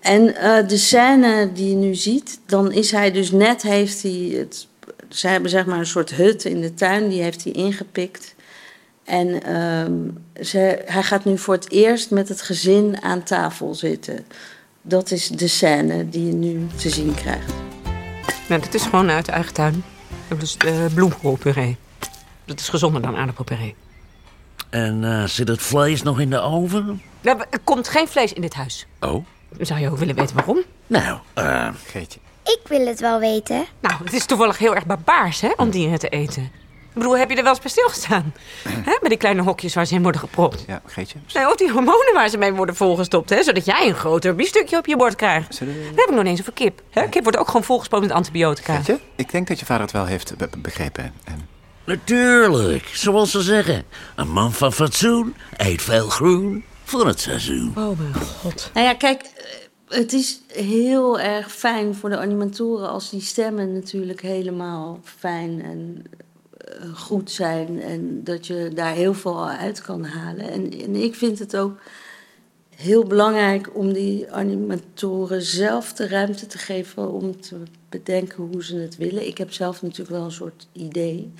En 0.00 0.22
uh, 0.22 0.68
de 0.68 0.76
scène 0.76 1.52
die 1.52 1.68
je 1.68 1.74
nu 1.74 1.94
ziet, 1.94 2.40
dan 2.46 2.72
is 2.72 2.90
hij 2.90 3.10
dus 3.10 3.30
net, 3.30 3.62
heeft 3.62 4.02
hij 4.02 4.34
het, 4.36 4.66
ze 5.08 5.28
hebben 5.28 5.50
zeg 5.50 5.66
maar 5.66 5.78
een 5.78 5.86
soort 5.86 6.10
hut 6.10 6.44
in 6.44 6.60
de 6.60 6.74
tuin, 6.74 7.08
die 7.08 7.22
heeft 7.22 7.44
hij 7.44 7.52
ingepikt. 7.52 8.34
En 9.04 9.56
um, 9.56 10.24
ze, 10.40 10.82
hij 10.84 11.02
gaat 11.02 11.24
nu 11.24 11.38
voor 11.38 11.54
het 11.54 11.70
eerst 11.70 12.10
met 12.10 12.28
het 12.28 12.42
gezin 12.42 13.02
aan 13.02 13.22
tafel 13.22 13.74
zitten. 13.74 14.26
Dat 14.82 15.10
is 15.10 15.28
de 15.28 15.48
scène 15.48 16.08
die 16.08 16.26
je 16.26 16.32
nu 16.32 16.66
te 16.76 16.90
zien 16.90 17.14
krijgt. 17.14 17.52
Nou, 18.48 18.60
dit 18.60 18.74
is 18.74 18.82
gewoon 18.82 19.10
uit 19.10 19.26
de 19.26 19.32
eigen 19.32 19.54
tuin. 19.54 19.84
Dat 20.28 20.42
is 20.42 20.56
uh, 20.64 20.86
bloemkoolpuree. 20.94 21.76
Dat 22.44 22.60
is 22.60 22.68
gezonder 22.68 23.02
dan 23.02 23.16
aardappelpuree. 23.16 23.74
En 24.70 25.02
uh, 25.02 25.24
zit 25.24 25.48
het 25.48 25.62
vlees 25.62 26.02
nog 26.02 26.20
in 26.20 26.30
de 26.30 26.40
oven? 26.40 27.02
Nou, 27.20 27.42
er 27.50 27.58
komt 27.64 27.88
geen 27.88 28.08
vlees 28.08 28.32
in 28.32 28.42
dit 28.42 28.54
huis. 28.54 28.86
Oh? 29.00 29.24
Zou 29.60 29.80
je 29.80 29.90
ook 29.90 29.98
willen 29.98 30.14
weten 30.14 30.36
waarom? 30.36 30.62
Nou, 30.86 31.18
eh... 31.34 31.68
Geetje. 31.86 32.18
Ik 32.44 32.60
wil 32.68 32.86
het 32.86 33.00
wel 33.00 33.18
weten. 33.18 33.64
Nou, 33.80 34.04
het 34.04 34.12
is 34.12 34.26
toevallig 34.26 34.58
heel 34.58 34.74
erg 34.74 34.86
barbaars, 34.86 35.40
hè, 35.40 35.50
om 35.56 35.70
dieren 35.70 35.98
te 35.98 36.08
eten. 36.08 36.50
Ik 36.94 36.98
bedoel, 36.98 37.18
heb 37.18 37.30
je 37.30 37.36
er 37.36 37.42
wel 37.42 37.52
eens 37.52 37.60
bij 37.60 37.70
stilgestaan? 37.70 38.34
Hè? 38.88 38.96
Bij 39.00 39.08
die 39.08 39.18
kleine 39.18 39.42
hokjes 39.42 39.74
waar 39.74 39.86
ze 39.86 39.94
in 39.94 40.02
worden 40.02 40.20
gepropt. 40.20 40.64
Ja, 40.66 40.82
Geetje. 40.84 41.18
Nee, 41.34 41.48
of 41.48 41.56
die 41.56 41.70
hormonen 41.70 42.14
waar 42.14 42.28
ze 42.28 42.38
mee 42.38 42.52
worden 42.52 42.76
volgestopt, 42.76 43.30
hè? 43.30 43.42
Zodat 43.42 43.64
jij 43.64 43.88
een 43.88 43.94
groter 43.94 44.34
biefstukje 44.34 44.76
op 44.76 44.86
je 44.86 44.96
bord 44.96 45.16
krijgt. 45.16 45.54
Zullen... 45.54 45.74
Dat 45.74 45.96
heb 45.96 46.08
ik 46.08 46.14
nog 46.14 46.24
eens 46.24 46.40
over 46.40 46.52
kip. 46.52 46.82
Hè? 46.90 47.08
Kip 47.08 47.22
wordt 47.22 47.38
ook 47.38 47.46
gewoon 47.46 47.64
volgespoten 47.64 48.06
met 48.06 48.16
antibiotica. 48.16 48.74
Geetje, 48.74 48.98
ik 49.16 49.30
denk 49.30 49.48
dat 49.48 49.58
je 49.58 49.66
vader 49.66 49.82
het 49.82 49.92
wel 49.92 50.04
heeft 50.04 50.36
be 50.36 50.48
begrepen. 50.58 51.12
En... 51.24 51.48
Natuurlijk, 51.84 52.90
zoals 52.92 53.30
ze 53.30 53.42
zeggen. 53.42 53.84
Een 54.16 54.30
man 54.30 54.52
van 54.52 54.72
fatsoen 54.72 55.34
eet 55.56 55.82
veel 55.82 56.08
groen 56.08 56.64
voor 56.84 57.06
het 57.06 57.20
seizoen. 57.20 57.72
Oh 57.76 57.98
mijn 57.98 58.14
god. 58.14 58.70
Nou 58.74 58.86
ja, 58.86 58.94
kijk, 58.94 59.22
het 59.88 60.12
is 60.12 60.40
heel 60.52 61.20
erg 61.20 61.52
fijn 61.52 61.94
voor 61.94 62.10
de 62.10 62.18
animatoren 62.18 62.88
als 62.88 63.10
die 63.10 63.20
stemmen 63.20 63.72
natuurlijk 63.72 64.20
helemaal 64.20 65.00
fijn 65.04 65.62
en 65.62 66.04
goed 66.94 67.30
zijn 67.30 67.82
en 67.82 68.24
dat 68.24 68.46
je 68.46 68.70
daar 68.74 68.94
heel 68.94 69.14
veel 69.14 69.48
uit 69.48 69.80
kan 69.80 70.04
halen. 70.04 70.50
En, 70.50 70.80
en 70.80 70.94
ik 70.96 71.14
vind 71.14 71.38
het 71.38 71.56
ook 71.56 71.78
heel 72.76 73.04
belangrijk 73.04 73.76
om 73.76 73.92
die 73.92 74.32
animatoren 74.32 75.42
zelf 75.42 75.92
de 75.92 76.08
ruimte 76.08 76.46
te 76.46 76.58
geven 76.58 77.12
om 77.12 77.40
te 77.40 77.56
bedenken 77.88 78.44
hoe 78.52 78.64
ze 78.64 78.76
het 78.76 78.96
willen. 78.96 79.26
Ik 79.26 79.38
heb 79.38 79.52
zelf 79.52 79.82
natuurlijk 79.82 80.10
wel 80.10 80.24
een 80.24 80.32
soort 80.32 80.66
idee. 80.72 81.32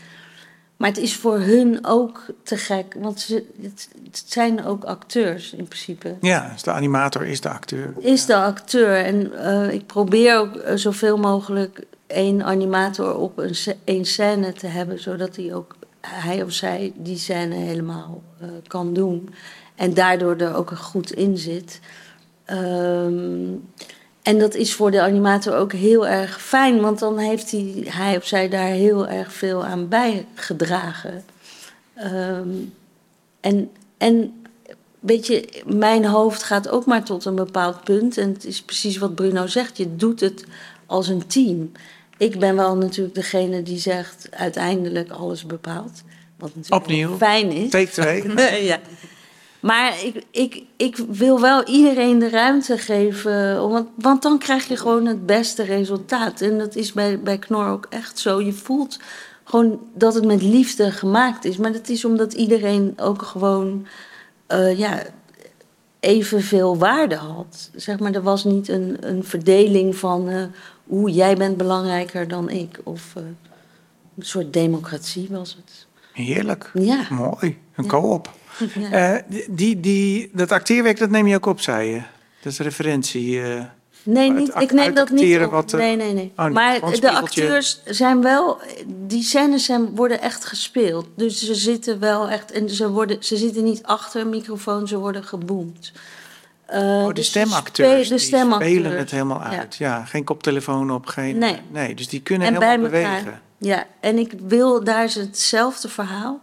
Maar 0.76 0.88
het 0.88 1.00
is 1.00 1.16
voor 1.16 1.38
hun 1.38 1.78
ook 1.86 2.24
te 2.42 2.56
gek, 2.56 2.94
want 2.98 3.20
ze, 3.20 3.44
het, 3.62 3.88
zijn 4.26 4.64
ook 4.64 4.84
acteurs 4.84 5.52
in 5.52 5.64
principe. 5.64 6.16
Ja, 6.20 6.50
dus 6.52 6.62
de 6.62 6.70
animator 6.70 7.26
is 7.26 7.40
de 7.40 7.48
acteur. 7.48 7.94
Is 7.98 8.26
de 8.26 8.36
acteur. 8.36 8.96
En 8.96 9.32
uh, 9.32 9.72
ik 9.72 9.86
probeer 9.86 10.38
ook 10.38 10.56
uh, 10.56 10.72
zoveel 10.74 11.16
mogelijk 11.16 11.84
één 12.12 12.44
animator 12.44 13.16
op 13.16 13.38
een, 13.38 13.54
een 13.84 14.06
scène 14.06 14.52
te 14.52 14.66
hebben, 14.66 15.00
zodat 15.00 15.36
hij 15.36 15.54
ook 15.54 15.76
hij 16.00 16.42
of 16.42 16.52
zij 16.52 16.92
die 16.96 17.18
scène 17.18 17.54
helemaal 17.54 18.22
uh, 18.42 18.48
kan 18.66 18.94
doen. 18.94 19.34
En 19.74 19.94
daardoor 19.94 20.36
er 20.36 20.54
ook 20.54 20.70
goed 20.70 21.12
in 21.12 21.38
zit. 21.38 21.80
Ehm, 22.44 23.54
en 24.22 24.38
dat 24.38 24.54
is 24.54 24.74
voor 24.74 24.90
de 24.90 25.02
animator 25.02 25.56
ook 25.56 25.72
heel 25.72 26.06
erg 26.06 26.42
fijn, 26.42 26.80
want 26.80 26.98
dan 26.98 27.18
heeft 27.18 27.50
hij, 27.50 27.84
hij 27.88 28.16
of 28.16 28.26
zij 28.26 28.48
daar 28.48 28.66
heel 28.66 29.08
erg 29.08 29.32
veel 29.32 29.64
aan 29.64 29.88
bijgedragen. 29.88 31.24
Ehm, 31.94 32.48
en, 33.40 33.70
en 33.98 34.42
weet 35.00 35.26
je, 35.26 35.62
mijn 35.66 36.04
hoofd 36.04 36.42
gaat 36.42 36.68
ook 36.68 36.86
maar 36.86 37.04
tot 37.04 37.24
een 37.24 37.34
bepaald 37.34 37.84
punt. 37.84 38.16
En 38.18 38.32
het 38.32 38.44
is 38.44 38.62
precies 38.62 38.98
wat 38.98 39.14
Bruno 39.14 39.46
zegt, 39.46 39.76
je 39.76 39.96
doet 39.96 40.20
het 40.20 40.44
als 40.86 41.08
een 41.08 41.26
team. 41.26 41.72
Ik 42.22 42.38
ben 42.38 42.56
wel 42.56 42.76
natuurlijk 42.76 43.14
degene 43.14 43.62
die 43.62 43.78
zegt 43.78 44.28
uiteindelijk 44.30 45.10
alles 45.10 45.46
bepaalt. 45.46 46.02
Wat 46.38 46.54
natuurlijk 46.54 46.82
Opnieuw. 46.82 47.16
fijn 47.16 47.50
is. 47.50 47.70
Take 47.70 47.90
twee. 47.90 48.34
ja. 48.72 48.78
Maar 49.60 50.04
ik, 50.04 50.24
ik, 50.30 50.62
ik 50.76 50.96
wil 50.96 51.40
wel 51.40 51.64
iedereen 51.64 52.18
de 52.18 52.28
ruimte 52.28 52.78
geven, 52.78 53.68
want, 53.68 53.88
want 53.94 54.22
dan 54.22 54.38
krijg 54.38 54.68
je 54.68 54.76
gewoon 54.76 55.06
het 55.06 55.26
beste 55.26 55.62
resultaat. 55.62 56.40
En 56.40 56.58
dat 56.58 56.76
is 56.76 56.92
bij, 56.92 57.20
bij 57.20 57.38
Knor 57.38 57.68
ook 57.68 57.86
echt 57.90 58.18
zo. 58.18 58.40
Je 58.40 58.52
voelt 58.52 58.98
gewoon 59.44 59.80
dat 59.94 60.14
het 60.14 60.24
met 60.24 60.42
liefde 60.42 60.90
gemaakt 60.90 61.44
is. 61.44 61.56
Maar 61.56 61.72
dat 61.72 61.88
is 61.88 62.04
omdat 62.04 62.32
iedereen 62.32 62.92
ook 62.96 63.22
gewoon 63.22 63.86
uh, 64.48 64.78
ja, 64.78 65.02
evenveel 66.00 66.78
waarde 66.78 67.14
had. 67.14 67.70
Zeg 67.74 67.98
maar, 67.98 68.12
er 68.12 68.22
was 68.22 68.44
niet 68.44 68.68
een, 68.68 68.96
een 69.00 69.24
verdeling 69.24 69.96
van 69.96 70.28
uh, 70.28 70.44
hoe 70.86 71.10
jij 71.10 71.36
bent 71.36 71.56
belangrijker 71.56 72.28
dan 72.28 72.50
ik. 72.50 72.80
Of 72.84 73.14
uh, 73.18 73.22
een 74.18 74.24
soort 74.24 74.52
democratie 74.52 75.26
was 75.30 75.56
het. 75.56 75.86
Heerlijk. 76.12 76.70
Ja. 76.74 77.06
Mooi. 77.10 77.58
Een 77.74 77.86
co-op. 77.86 78.30
Ja. 78.74 79.14
Uh, 79.14 79.22
die, 79.48 79.80
die, 79.80 80.30
dat 80.32 80.52
acteerwerk, 80.52 80.98
dat 80.98 81.10
neem 81.10 81.26
je 81.26 81.34
ook 81.36 81.46
op, 81.46 81.60
zei 81.60 81.90
je? 81.90 82.02
Dat 82.42 82.52
is 82.52 82.58
referentie. 82.58 83.34
Uh, 83.34 83.64
nee, 84.02 84.32
niet, 84.32 84.52
ik 84.58 84.72
neem 84.72 84.94
dat 84.94 85.10
niet 85.10 85.40
op. 85.44 85.50
Wat, 85.50 85.72
nee, 85.72 85.96
nee, 85.96 86.12
nee. 86.12 86.32
Oh, 86.36 86.48
maar 86.48 86.80
de 87.00 87.10
acteurs 87.10 87.80
zijn 87.84 88.22
wel... 88.22 88.60
Die 88.86 89.22
scènes 89.22 89.64
zijn, 89.64 89.94
worden 89.94 90.20
echt 90.20 90.44
gespeeld. 90.44 91.06
Dus 91.16 91.44
ze 91.44 91.54
zitten 91.54 91.98
wel 91.98 92.28
echt... 92.28 92.52
En 92.52 92.70
ze, 92.70 92.90
worden, 92.90 93.24
ze 93.24 93.36
zitten 93.36 93.64
niet 93.64 93.82
achter 93.82 94.20
een 94.20 94.28
microfoon, 94.28 94.88
ze 94.88 94.98
worden 94.98 95.24
geboomd. 95.24 95.92
Oh, 96.72 97.06
de 97.06 97.12
dus 97.12 97.26
stemacteurs, 97.26 98.08
de 98.08 98.18
stemacteurs. 98.18 98.70
spelen 98.70 98.98
het 98.98 99.10
helemaal 99.10 99.42
uit. 99.42 99.76
Ja, 99.76 99.86
ja 99.86 100.04
geen 100.04 100.24
koptelefoon 100.24 100.90
op, 100.90 101.06
geen... 101.06 101.38
Nee. 101.38 101.60
nee 101.70 101.94
dus 101.94 102.08
die 102.08 102.22
kunnen 102.22 102.46
en 102.48 102.54
helemaal 102.54 102.78
bewegen. 102.78 103.16
Elkaar, 103.16 103.40
ja, 103.58 103.86
en 104.00 104.18
ik 104.18 104.32
wil 104.46 104.84
daar 104.84 105.08
hetzelfde 105.14 105.88
verhaal... 105.88 106.40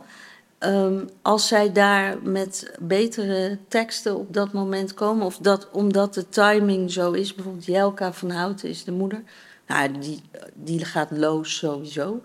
Um, 0.65 1.09
als 1.21 1.47
zij 1.47 1.71
daar 1.71 2.17
met 2.23 2.73
betere 2.79 3.57
teksten 3.67 4.17
op 4.17 4.33
dat 4.33 4.53
moment 4.53 4.93
komen, 4.93 5.25
of 5.25 5.37
dat 5.37 5.67
omdat 5.71 6.13
de 6.13 6.29
timing 6.29 6.91
zo 6.91 7.11
is, 7.11 7.35
bijvoorbeeld 7.35 7.65
Jelka 7.65 8.13
van 8.13 8.29
Houten 8.29 8.69
is 8.69 8.83
de 8.83 8.91
moeder. 8.91 9.23
Nou, 9.67 9.99
die, 9.99 10.21
die 10.53 10.85
gaat 10.85 11.11
loos 11.11 11.57
sowieso. 11.57 12.21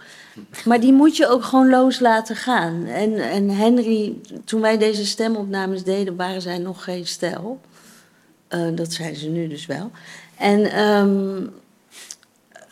Maar 0.64 0.80
die 0.80 0.92
moet 0.92 1.16
je 1.16 1.28
ook 1.28 1.44
gewoon 1.44 1.70
loos 1.70 2.00
laten 2.00 2.36
gaan. 2.36 2.84
En, 2.84 3.30
en 3.30 3.50
Henry, 3.50 4.16
toen 4.44 4.60
wij 4.60 4.78
deze 4.78 5.06
stemopnames 5.06 5.84
deden, 5.84 6.16
waren 6.16 6.42
zij 6.42 6.58
nog 6.58 6.84
geen 6.84 7.06
stijl. 7.06 7.60
Uh, 8.54 8.76
dat 8.76 8.92
zijn 8.92 9.16
ze 9.16 9.28
nu 9.28 9.48
dus 9.48 9.66
wel. 9.66 9.90
En, 10.36 10.80
um, 10.80 11.50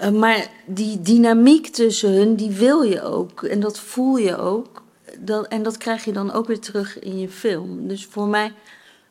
uh, 0.01 0.11
maar 0.11 0.47
die 0.67 1.01
dynamiek 1.01 1.67
tussen 1.67 2.13
hun, 2.13 2.35
die 2.35 2.51
wil 2.51 2.83
je 2.83 3.03
ook. 3.03 3.43
En 3.43 3.61
dat 3.61 3.79
voel 3.79 4.17
je 4.17 4.37
ook 4.37 4.83
dat, 5.19 5.47
en 5.47 5.63
dat 5.63 5.77
krijg 5.77 6.05
je 6.05 6.13
dan 6.13 6.33
ook 6.33 6.47
weer 6.47 6.61
terug 6.61 6.99
in 6.99 7.19
je 7.19 7.29
film. 7.29 7.89
Dus 7.89 8.07
voor 8.07 8.27
mij, 8.27 8.53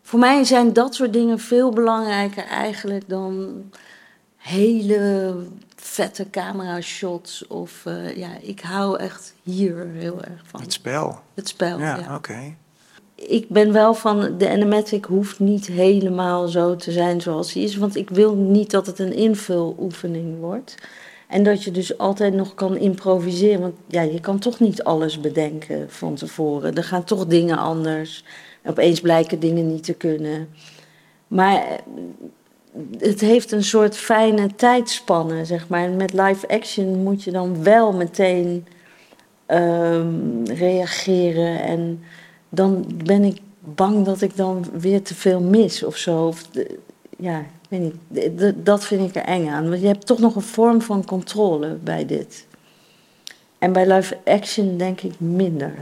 voor 0.01 0.19
mij 0.19 0.43
zijn 0.43 0.73
dat 0.73 0.95
soort 0.95 1.13
dingen 1.13 1.39
veel 1.39 1.71
belangrijker 1.71 2.45
eigenlijk 2.45 3.09
dan 3.09 3.63
hele 4.37 5.35
vette 5.75 6.29
camera 6.29 6.81
shots. 6.81 7.47
Of 7.47 7.83
uh, 7.87 8.17
ja, 8.17 8.29
ik 8.41 8.59
hou 8.59 8.99
echt 8.99 9.33
hier 9.43 9.87
heel 9.87 10.21
erg 10.23 10.41
van. 10.45 10.61
Het 10.61 10.73
spel. 10.73 11.19
Het 11.33 11.47
spel, 11.47 11.79
ja. 11.79 11.95
ja. 11.95 12.01
oké. 12.01 12.13
Okay. 12.13 12.57
Ik 13.27 13.49
ben 13.49 13.73
wel 13.73 13.93
van, 13.93 14.37
de 14.37 14.49
animatic 14.49 15.05
hoeft 15.05 15.39
niet 15.39 15.67
helemaal 15.67 16.47
zo 16.47 16.75
te 16.75 16.91
zijn 16.91 17.21
zoals 17.21 17.53
hij 17.53 17.63
is. 17.63 17.77
Want 17.77 17.95
ik 17.95 18.09
wil 18.09 18.35
niet 18.35 18.71
dat 18.71 18.85
het 18.85 18.99
een 18.99 19.13
invuloefening 19.13 20.39
wordt. 20.39 20.75
En 21.27 21.43
dat 21.43 21.63
je 21.63 21.71
dus 21.71 21.97
altijd 21.97 22.33
nog 22.33 22.53
kan 22.53 22.77
improviseren. 22.77 23.61
Want 23.61 23.75
ja, 23.87 24.01
je 24.01 24.19
kan 24.19 24.39
toch 24.39 24.59
niet 24.59 24.83
alles 24.83 25.19
bedenken 25.19 25.89
van 25.89 26.15
tevoren. 26.15 26.75
Er 26.75 26.83
gaan 26.83 27.03
toch 27.03 27.25
dingen 27.25 27.57
anders. 27.57 28.23
Opeens 28.65 29.01
blijken 29.01 29.39
dingen 29.39 29.67
niet 29.67 29.83
te 29.83 29.93
kunnen. 29.93 30.49
Maar 31.27 31.79
het 32.97 33.21
heeft 33.21 33.51
een 33.51 33.63
soort 33.63 33.97
fijne 33.97 34.55
tijdspanne, 34.55 35.45
zeg 35.45 35.67
maar. 35.67 35.83
En 35.83 35.95
met 35.95 36.13
live 36.13 36.47
action 36.47 37.03
moet 37.03 37.23
je 37.23 37.31
dan 37.31 37.63
wel 37.63 37.93
meteen 37.93 38.67
um, 39.47 40.43
reageren. 40.45 41.63
En 41.63 42.03
dan 42.53 42.85
ben 43.03 43.23
ik 43.23 43.39
bang 43.59 44.05
dat 44.05 44.21
ik 44.21 44.35
dan 44.35 44.65
weer 44.73 45.01
te 45.01 45.15
veel 45.15 45.39
mis 45.39 45.83
of 45.83 45.97
zo. 45.97 46.33
De, 46.51 46.77
ja, 47.17 47.45
weet 47.69 47.79
niet. 47.79 47.95
Dat 48.65 48.85
vind 48.85 49.09
ik 49.09 49.15
er 49.15 49.23
eng 49.23 49.47
aan. 49.47 49.69
Want 49.69 49.81
je 49.81 49.87
hebt 49.87 50.05
toch 50.05 50.19
nog 50.19 50.35
een 50.35 50.41
vorm 50.41 50.81
van 50.81 51.05
controle 51.05 51.77
bij 51.83 52.05
dit. 52.05 52.47
En 53.57 53.73
bij 53.73 53.93
live 53.93 54.17
action 54.25 54.77
denk 54.77 55.01
ik 55.01 55.19
minder. 55.19 55.73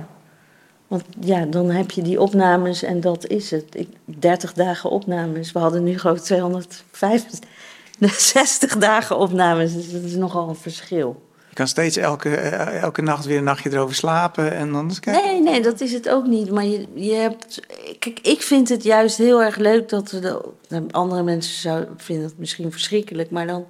Want 0.87 1.03
ja, 1.19 1.45
dan 1.45 1.69
heb 1.69 1.91
je 1.91 2.01
die 2.01 2.21
opnames 2.21 2.83
en 2.83 3.01
dat 3.01 3.27
is 3.27 3.51
het. 3.51 3.75
Ik, 3.75 3.89
30 4.05 4.53
dagen 4.53 4.89
opnames. 4.89 5.51
We 5.51 5.59
hadden 5.59 5.83
nu 5.83 5.99
gewoon 5.99 6.19
265 6.19 8.77
dagen 8.77 9.17
opnames. 9.17 9.73
Dus 9.73 9.91
dat 9.91 10.01
is 10.01 10.15
nogal 10.15 10.49
een 10.49 10.55
verschil. 10.55 11.21
Kan 11.59 11.67
steeds 11.67 11.97
elke, 11.97 12.35
elke 12.35 13.01
nacht 13.01 13.25
weer 13.25 13.37
een 13.37 13.43
nachtje 13.43 13.71
erover 13.71 13.95
slapen 13.95 14.51
en 14.51 14.71
dan. 14.71 14.91
Nee, 15.05 15.41
nee, 15.41 15.61
dat 15.61 15.81
is 15.81 15.93
het 15.93 16.09
ook 16.09 16.27
niet. 16.27 16.51
Maar 16.51 16.65
je, 16.65 16.85
je 16.93 17.13
hebt. 17.13 17.61
Kijk, 17.99 18.19
ik 18.19 18.41
vind 18.41 18.69
het 18.69 18.83
juist 18.83 19.17
heel 19.17 19.43
erg 19.43 19.55
leuk 19.55 19.89
dat 19.89 20.11
we. 20.11 20.19
De, 20.67 20.83
andere 20.91 21.23
mensen 21.23 21.61
zouden, 21.61 21.93
vinden 21.97 22.25
het 22.25 22.37
misschien 22.37 22.71
verschrikkelijk, 22.71 23.31
maar 23.31 23.47
dan. 23.47 23.65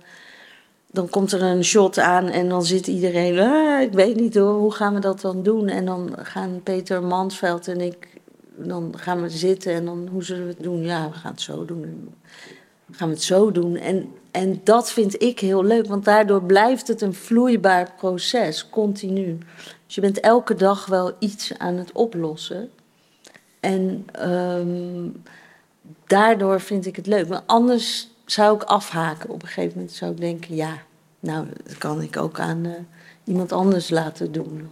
Dan 0.91 1.09
komt 1.09 1.31
er 1.31 1.41
een 1.41 1.63
shot 1.63 1.99
aan 1.99 2.27
en 2.27 2.49
dan 2.49 2.65
zit 2.65 2.87
iedereen. 2.87 3.39
Ah, 3.39 3.81
ik 3.81 3.91
weet 3.91 4.15
niet 4.15 4.35
hoor, 4.35 4.53
hoe 4.53 4.73
gaan 4.73 4.93
we 4.93 4.99
dat 4.99 5.21
dan 5.21 5.43
doen? 5.43 5.67
En 5.67 5.85
dan 5.85 6.15
gaan 6.17 6.61
Peter 6.63 7.03
Mansveld 7.03 7.67
en 7.67 7.81
ik. 7.81 8.07
Dan 8.55 8.93
gaan 8.97 9.21
we 9.21 9.29
zitten 9.29 9.73
en 9.73 9.85
dan. 9.85 10.07
Hoe 10.11 10.23
zullen 10.23 10.43
we 10.43 10.53
het 10.53 10.63
doen? 10.63 10.81
Ja, 10.81 11.09
we 11.09 11.15
gaan 11.15 11.31
het 11.31 11.41
zo 11.41 11.65
doen. 11.65 12.13
Gaan 12.91 13.07
we 13.07 13.13
het 13.13 13.23
zo 13.23 13.51
doen. 13.51 13.75
En 13.75 14.09
en 14.31 14.61
dat 14.63 14.91
vind 14.91 15.21
ik 15.21 15.39
heel 15.39 15.63
leuk, 15.63 15.87
want 15.87 16.05
daardoor 16.05 16.43
blijft 16.43 16.87
het 16.87 17.01
een 17.01 17.13
vloeibaar 17.13 17.91
proces, 17.97 18.69
continu. 18.69 19.37
Dus 19.85 19.95
je 19.95 20.01
bent 20.01 20.19
elke 20.19 20.55
dag 20.55 20.85
wel 20.85 21.13
iets 21.19 21.57
aan 21.57 21.75
het 21.77 21.91
oplossen. 21.91 22.69
En 23.59 24.05
um, 24.29 25.23
daardoor 26.07 26.61
vind 26.61 26.85
ik 26.85 26.95
het 26.95 27.07
leuk. 27.07 27.27
Maar 27.27 27.43
anders 27.45 28.09
zou 28.25 28.55
ik 28.55 28.63
afhaken. 28.63 29.29
Op 29.29 29.41
een 29.41 29.47
gegeven 29.47 29.77
moment 29.77 29.95
zou 29.95 30.11
ik 30.11 30.19
denken, 30.19 30.55
ja, 30.55 30.73
nou, 31.19 31.47
dat 31.63 31.77
kan 31.77 32.01
ik 32.01 32.17
ook 32.17 32.39
aan 32.39 32.65
uh, 32.65 32.71
iemand 33.23 33.51
anders 33.51 33.89
laten 33.89 34.31
doen. 34.31 34.69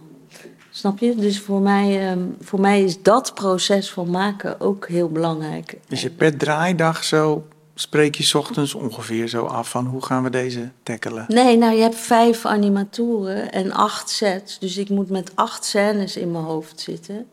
Snap 0.70 0.98
je? 0.98 1.14
Dus 1.14 1.40
voor 1.40 1.60
mij, 1.60 2.12
um, 2.12 2.36
voor 2.40 2.60
mij 2.60 2.82
is 2.82 3.02
dat 3.02 3.34
proces 3.34 3.90
van 3.90 4.10
maken 4.10 4.60
ook 4.60 4.88
heel 4.88 5.08
belangrijk. 5.08 5.78
Dus 5.88 6.02
je 6.02 6.10
per 6.10 6.36
draaidag 6.36 7.04
zo 7.04 7.46
spreek 7.80 8.14
je 8.14 8.38
ochtends 8.38 8.74
ongeveer 8.74 9.28
zo 9.28 9.44
af 9.44 9.70
van 9.70 9.86
hoe 9.86 10.04
gaan 10.04 10.22
we 10.22 10.30
deze 10.30 10.70
tackelen? 10.82 11.24
Nee, 11.28 11.56
nou 11.56 11.74
je 11.74 11.82
hebt 11.82 11.96
vijf 11.96 12.46
animatoren 12.46 13.52
en 13.52 13.72
acht 13.72 14.10
sets. 14.10 14.58
Dus 14.58 14.76
ik 14.76 14.88
moet 14.88 15.10
met 15.10 15.30
acht 15.34 15.64
scènes 15.64 16.16
in 16.16 16.30
mijn 16.30 16.44
hoofd 16.44 16.80
zitten. 16.80 17.26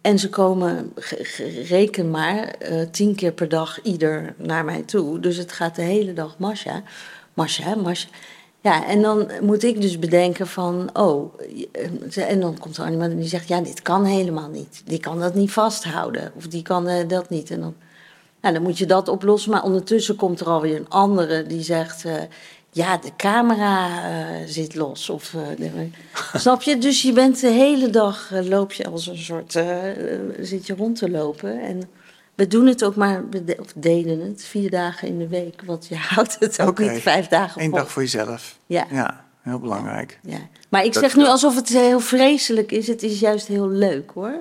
En 0.00 0.18
ze 0.18 0.28
komen, 0.28 0.92
reken 1.68 2.10
maar, 2.10 2.54
uh, 2.70 2.82
tien 2.90 3.14
keer 3.14 3.32
per 3.32 3.48
dag 3.48 3.82
ieder 3.82 4.34
naar 4.38 4.64
mij 4.64 4.82
toe. 4.82 5.20
Dus 5.20 5.36
het 5.36 5.52
gaat 5.52 5.76
de 5.76 5.82
hele 5.82 6.12
dag 6.12 6.38
Masha. 6.38 6.82
Masha, 7.34 7.74
Masha. 7.74 8.08
Ja, 8.60 8.86
en 8.86 9.02
dan 9.02 9.30
moet 9.40 9.62
ik 9.62 9.80
dus 9.80 9.98
bedenken 9.98 10.46
van, 10.46 10.90
oh, 10.92 11.34
en 12.14 12.40
dan 12.40 12.58
komt 12.58 12.76
er 12.76 12.84
animator 12.84 13.16
die 13.16 13.28
zegt, 13.28 13.48
ja, 13.48 13.60
dit 13.60 13.82
kan 13.82 14.04
helemaal 14.04 14.48
niet. 14.48 14.82
Die 14.84 15.00
kan 15.00 15.20
dat 15.20 15.34
niet 15.34 15.52
vasthouden, 15.52 16.32
of 16.34 16.46
die 16.46 16.62
kan 16.62 16.88
uh, 16.88 17.08
dat 17.08 17.30
niet. 17.30 17.50
En 17.50 17.60
dan 17.60 17.74
nou, 18.50 18.58
dan 18.58 18.68
moet 18.68 18.78
je 18.78 18.86
dat 18.86 19.08
oplossen. 19.08 19.50
Maar 19.50 19.62
ondertussen 19.62 20.16
komt 20.16 20.40
er 20.40 20.46
alweer 20.46 20.76
een 20.76 20.88
andere 20.88 21.46
die 21.46 21.62
zegt... 21.62 22.04
Uh, 22.04 22.12
ja, 22.70 22.96
de 22.96 23.10
camera 23.16 23.88
uh, 23.88 24.46
zit 24.46 24.74
los. 24.74 25.10
Of, 25.10 25.32
uh, 25.58 25.80
snap 26.34 26.62
je? 26.62 26.78
Dus 26.78 27.02
je 27.02 27.12
bent 27.12 27.40
de 27.40 27.48
hele 27.48 27.90
dag, 27.90 28.30
loop 28.42 28.72
je 28.72 28.86
als 28.86 29.06
een 29.06 29.18
soort... 29.18 29.52
zit 30.40 30.66
je 30.66 30.74
rond 30.76 30.96
te 30.96 31.10
lopen. 31.10 31.60
En 31.60 31.82
we 32.34 32.46
doen 32.46 32.66
het 32.66 32.84
ook 32.84 32.94
maar, 32.94 33.24
of 33.60 33.72
deden 33.76 34.20
het, 34.20 34.44
vier 34.44 34.70
dagen 34.70 35.08
in 35.08 35.18
de 35.18 35.28
week. 35.28 35.62
Want 35.64 35.86
je 35.86 35.96
houdt 36.14 36.36
het 36.38 36.60
ook 36.60 36.68
okay. 36.68 36.88
niet 36.88 37.02
vijf 37.02 37.28
dagen 37.28 37.62
Eén 37.62 37.70
dag 37.70 37.90
voor 37.90 38.02
jezelf. 38.02 38.58
Ja. 38.66 38.86
ja. 38.90 39.24
Heel 39.42 39.58
belangrijk. 39.58 40.18
Ja. 40.22 40.38
Maar 40.68 40.84
ik 40.84 40.92
Dat- 40.92 41.02
zeg 41.02 41.16
nu 41.16 41.24
alsof 41.24 41.54
het 41.54 41.68
heel 41.68 42.00
vreselijk 42.00 42.72
is. 42.72 42.86
Het 42.86 43.02
is 43.02 43.20
juist 43.20 43.46
heel 43.46 43.68
leuk 43.68 44.10
hoor. 44.14 44.38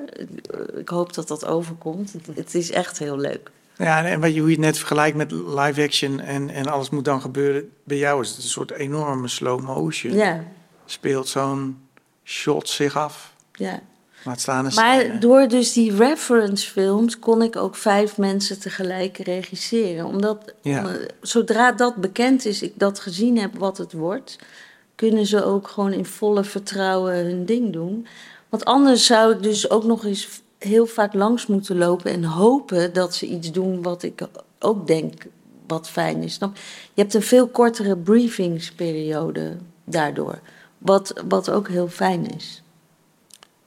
Ik 0.75 0.89
hoop 0.89 1.13
dat 1.13 1.27
dat 1.27 1.45
overkomt. 1.45 2.13
Het 2.35 2.55
is 2.55 2.71
echt 2.71 2.99
heel 2.99 3.17
leuk. 3.17 3.51
Ja, 3.77 4.05
en- 4.05 4.19
wat 4.19 4.33
je, 4.33 4.39
hoe 4.39 4.49
je 4.49 4.55
het 4.55 4.65
net 4.65 4.77
vergelijkt 4.77 5.17
met 5.17 5.31
live 5.31 5.81
action 5.83 6.19
en, 6.19 6.49
en 6.49 6.65
alles 6.67 6.89
moet 6.89 7.05
dan 7.05 7.21
gebeuren. 7.21 7.69
Bij 7.83 7.97
jou 7.97 8.21
is 8.21 8.29
het 8.29 8.37
een 8.37 8.43
soort 8.43 8.71
enorme 8.71 9.27
slow 9.27 9.61
motion. 9.61 10.13
Ja. 10.13 10.43
Speelt 10.85 11.27
zo'n 11.27 11.77
shot 12.23 12.69
zich 12.69 12.97
af. 12.97 13.33
Ja. 13.53 13.79
Laat 14.23 14.41
staan 14.41 14.65
een 14.65 14.71
Maar 14.75 14.99
scène. 14.99 15.17
door 15.17 15.47
dus 15.47 15.73
die 15.73 15.95
reference 15.95 16.71
films 16.71 17.19
kon 17.19 17.41
ik 17.41 17.55
ook 17.55 17.75
vijf 17.75 18.17
mensen 18.17 18.59
tegelijk 18.59 19.17
regisseren. 19.17 20.05
Omdat 20.05 20.53
Ja. 20.61 20.79
om, 20.79 20.85
eh, 20.85 21.07
zodra 21.21 21.71
dat 21.71 21.95
bekend 21.95 22.45
is, 22.45 22.61
ik 22.61 22.73
dat 22.75 22.99
gezien 22.99 23.37
heb 23.37 23.57
wat 23.57 23.77
het 23.77 23.93
wordt, 23.93 24.37
kunnen 24.95 25.25
ze 25.25 25.43
ook 25.43 25.67
gewoon 25.67 25.93
in 25.93 26.05
volle 26.05 26.43
vertrouwen 26.43 27.13
hun 27.15 27.45
ding 27.45 27.73
doen. 27.73 28.07
Want 28.49 28.65
anders 28.65 29.05
zou 29.05 29.33
ik 29.33 29.43
dus 29.43 29.69
ook 29.69 29.83
nog 29.83 30.05
eens 30.05 30.41
heel 30.65 30.85
vaak 30.85 31.13
langs 31.13 31.47
moeten 31.47 31.77
lopen 31.77 32.11
en 32.11 32.23
hopen 32.23 32.93
dat 32.93 33.15
ze 33.15 33.25
iets 33.27 33.51
doen 33.51 33.81
wat 33.81 34.03
ik 34.03 34.27
ook 34.59 34.87
denk 34.87 35.13
wat 35.67 35.89
fijn 35.89 36.23
is. 36.23 36.33
Snap? 36.33 36.55
Je 36.93 37.01
hebt 37.01 37.13
een 37.13 37.21
veel 37.21 37.47
kortere 37.47 37.97
briefingsperiode 37.97 39.57
daardoor. 39.83 40.39
Wat, 40.77 41.23
wat 41.27 41.49
ook 41.51 41.67
heel 41.67 41.87
fijn 41.87 42.35
is. 42.35 42.63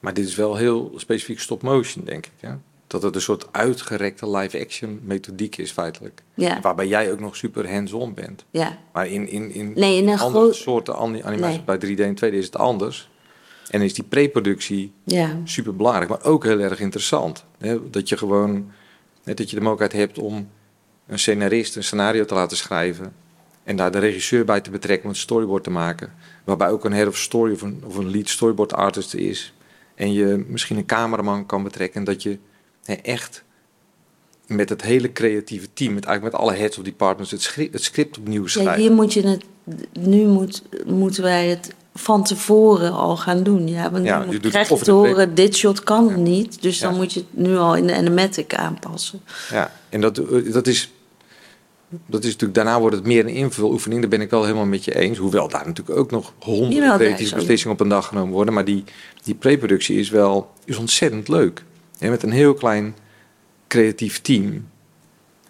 Maar 0.00 0.14
dit 0.14 0.26
is 0.26 0.34
wel 0.34 0.56
heel 0.56 0.92
specifiek 0.96 1.40
stop 1.40 1.62
motion, 1.62 2.04
denk 2.04 2.26
ik. 2.26 2.32
Ja? 2.40 2.58
Dat 2.86 3.02
het 3.02 3.14
een 3.14 3.20
soort 3.20 3.46
uitgerekte 3.52 4.30
live-action 4.30 5.00
methodiek 5.02 5.56
is, 5.56 5.70
feitelijk. 5.70 6.22
Ja. 6.34 6.60
Waarbij 6.60 6.86
jij 6.86 7.12
ook 7.12 7.20
nog 7.20 7.36
super 7.36 7.72
hands-on 7.72 8.14
bent. 8.14 8.44
Ja. 8.50 8.78
Maar 8.92 9.06
in, 9.06 9.28
in, 9.28 9.50
in, 9.50 9.72
Nee, 9.74 9.96
in 10.02 10.08
een 10.08 10.18
andere 10.18 10.52
soorten 10.52 10.96
ani- 10.96 11.22
animatie, 11.22 11.62
Nee. 11.66 11.78
bij 11.78 11.96
3D 11.96 12.00
en 12.00 12.16
2D 12.30 12.34
is 12.34 12.44
het 12.44 12.56
anders. 12.56 13.10
En 13.70 13.82
is 13.82 13.94
die 13.94 14.04
pre-productie 14.04 14.92
Ja. 15.04 15.36
super 15.44 15.76
belangrijk, 15.76 16.08
maar 16.08 16.24
ook 16.24 16.44
heel 16.44 16.60
erg 16.60 16.80
interessant. 16.80 17.44
Hè? 17.58 17.90
Dat 17.90 18.08
je 18.08 18.16
gewoon, 18.16 18.70
net 19.24 19.36
dat 19.36 19.50
je 19.50 19.56
de 19.56 19.62
mogelijkheid 19.62 20.06
hebt 20.06 20.18
om 20.18 20.48
een 21.06 21.18
scenarist 21.18 21.76
een 21.76 21.84
scenario 21.84 22.24
te 22.24 22.34
laten 22.34 22.56
schrijven. 22.56 23.12
En 23.64 23.76
daar 23.76 23.90
de 23.90 23.98
regisseur 23.98 24.44
bij 24.44 24.60
te 24.60 24.70
betrekken 24.70 25.04
om 25.04 25.10
het 25.10 25.20
storyboard 25.20 25.64
te 25.64 25.70
maken. 25.70 26.12
Waarbij 26.44 26.70
ook 26.70 26.84
een 26.84 26.92
head 26.92 27.06
of 27.08 27.16
story 27.16 27.52
of 27.52 27.62
een, 27.62 27.82
of 27.84 27.96
een 27.96 28.10
lead 28.10 28.28
storyboard 28.28 28.72
artist 28.72 29.14
is. 29.14 29.52
En 29.94 30.12
je 30.12 30.44
misschien 30.48 30.76
een 30.76 30.86
cameraman 30.86 31.46
kan 31.46 31.62
betrekken. 31.62 31.98
En 31.98 32.04
dat 32.04 32.22
je 32.22 32.38
hè, 32.84 32.94
echt 32.94 33.44
met 34.46 34.68
het 34.68 34.82
hele 34.82 35.12
creatieve 35.12 35.68
team, 35.72 35.94
met, 35.94 36.04
eigenlijk 36.04 36.34
met 36.36 36.44
alle 36.48 36.58
heads 36.58 36.78
of 36.78 36.84
departments, 36.84 37.30
het 37.30 37.42
script, 37.42 37.72
het 37.72 37.82
script 37.82 38.18
opnieuw 38.18 38.42
Ja, 38.42 38.48
schrijven. 38.48 38.80
hier 38.82 38.92
moet 38.92 39.12
je 39.12 39.26
het, 39.28 39.44
nu 39.92 40.26
moet, 40.26 40.62
moeten 40.86 41.22
wij 41.22 41.48
het 41.48 41.74
van 41.98 42.24
tevoren 42.24 42.92
al 42.92 43.16
gaan 43.16 43.42
doen. 43.42 43.68
Ja, 43.68 43.90
want 43.90 44.04
Ja, 44.04 44.24
je 44.30 44.40
krijg 44.40 44.68
te 44.68 44.90
horen, 44.90 45.34
dit 45.34 45.56
shot 45.56 45.82
kan 45.82 46.22
niet. 46.22 46.62
Dus 46.62 46.78
dan 46.78 46.96
moet 46.96 47.12
je 47.12 47.20
het 47.20 47.28
nu 47.44 47.56
al 47.56 47.76
in 47.76 47.86
de 47.86 47.94
animatic 47.94 48.54
aanpassen. 48.54 49.20
Ja, 49.50 49.72
en 49.88 50.00
dat, 50.00 50.18
eh, 50.18 50.52
dat 50.52 50.66
is. 50.66 50.92
Dat 52.06 52.24
is 52.24 52.30
natuurlijk, 52.30 52.54
daarna 52.54 52.80
wordt 52.80 52.96
het 52.96 53.04
meer 53.06 53.20
een 53.20 53.34
invuloefening. 53.34 54.00
Daar 54.00 54.10
ben 54.10 54.20
ik 54.20 54.30
wel 54.30 54.42
helemaal 54.42 54.66
met 54.66 54.84
je 54.84 54.94
eens. 54.94 55.18
Hoewel 55.18 55.48
daar 55.48 55.66
natuurlijk 55.66 55.98
ook 55.98 56.10
nog 56.10 56.32
honderden 56.38 56.96
creatieve 56.96 57.34
beslissingen 57.34 57.74
op 57.74 57.80
een 57.80 57.88
dag 57.88 58.06
genomen 58.06 58.32
worden. 58.32 58.54
Maar 58.54 58.64
die, 58.64 58.84
die 59.22 59.34
pre-productie 59.34 59.98
is 59.98 60.10
wel 60.10 60.50
is 60.64 60.76
ontzettend 60.76 61.28
leuk. 61.28 61.64
Ja, 61.98 62.10
met 62.10 62.22
een 62.22 62.30
heel 62.30 62.54
klein 62.54 62.96
creatief 63.68 64.20
team. 64.20 64.68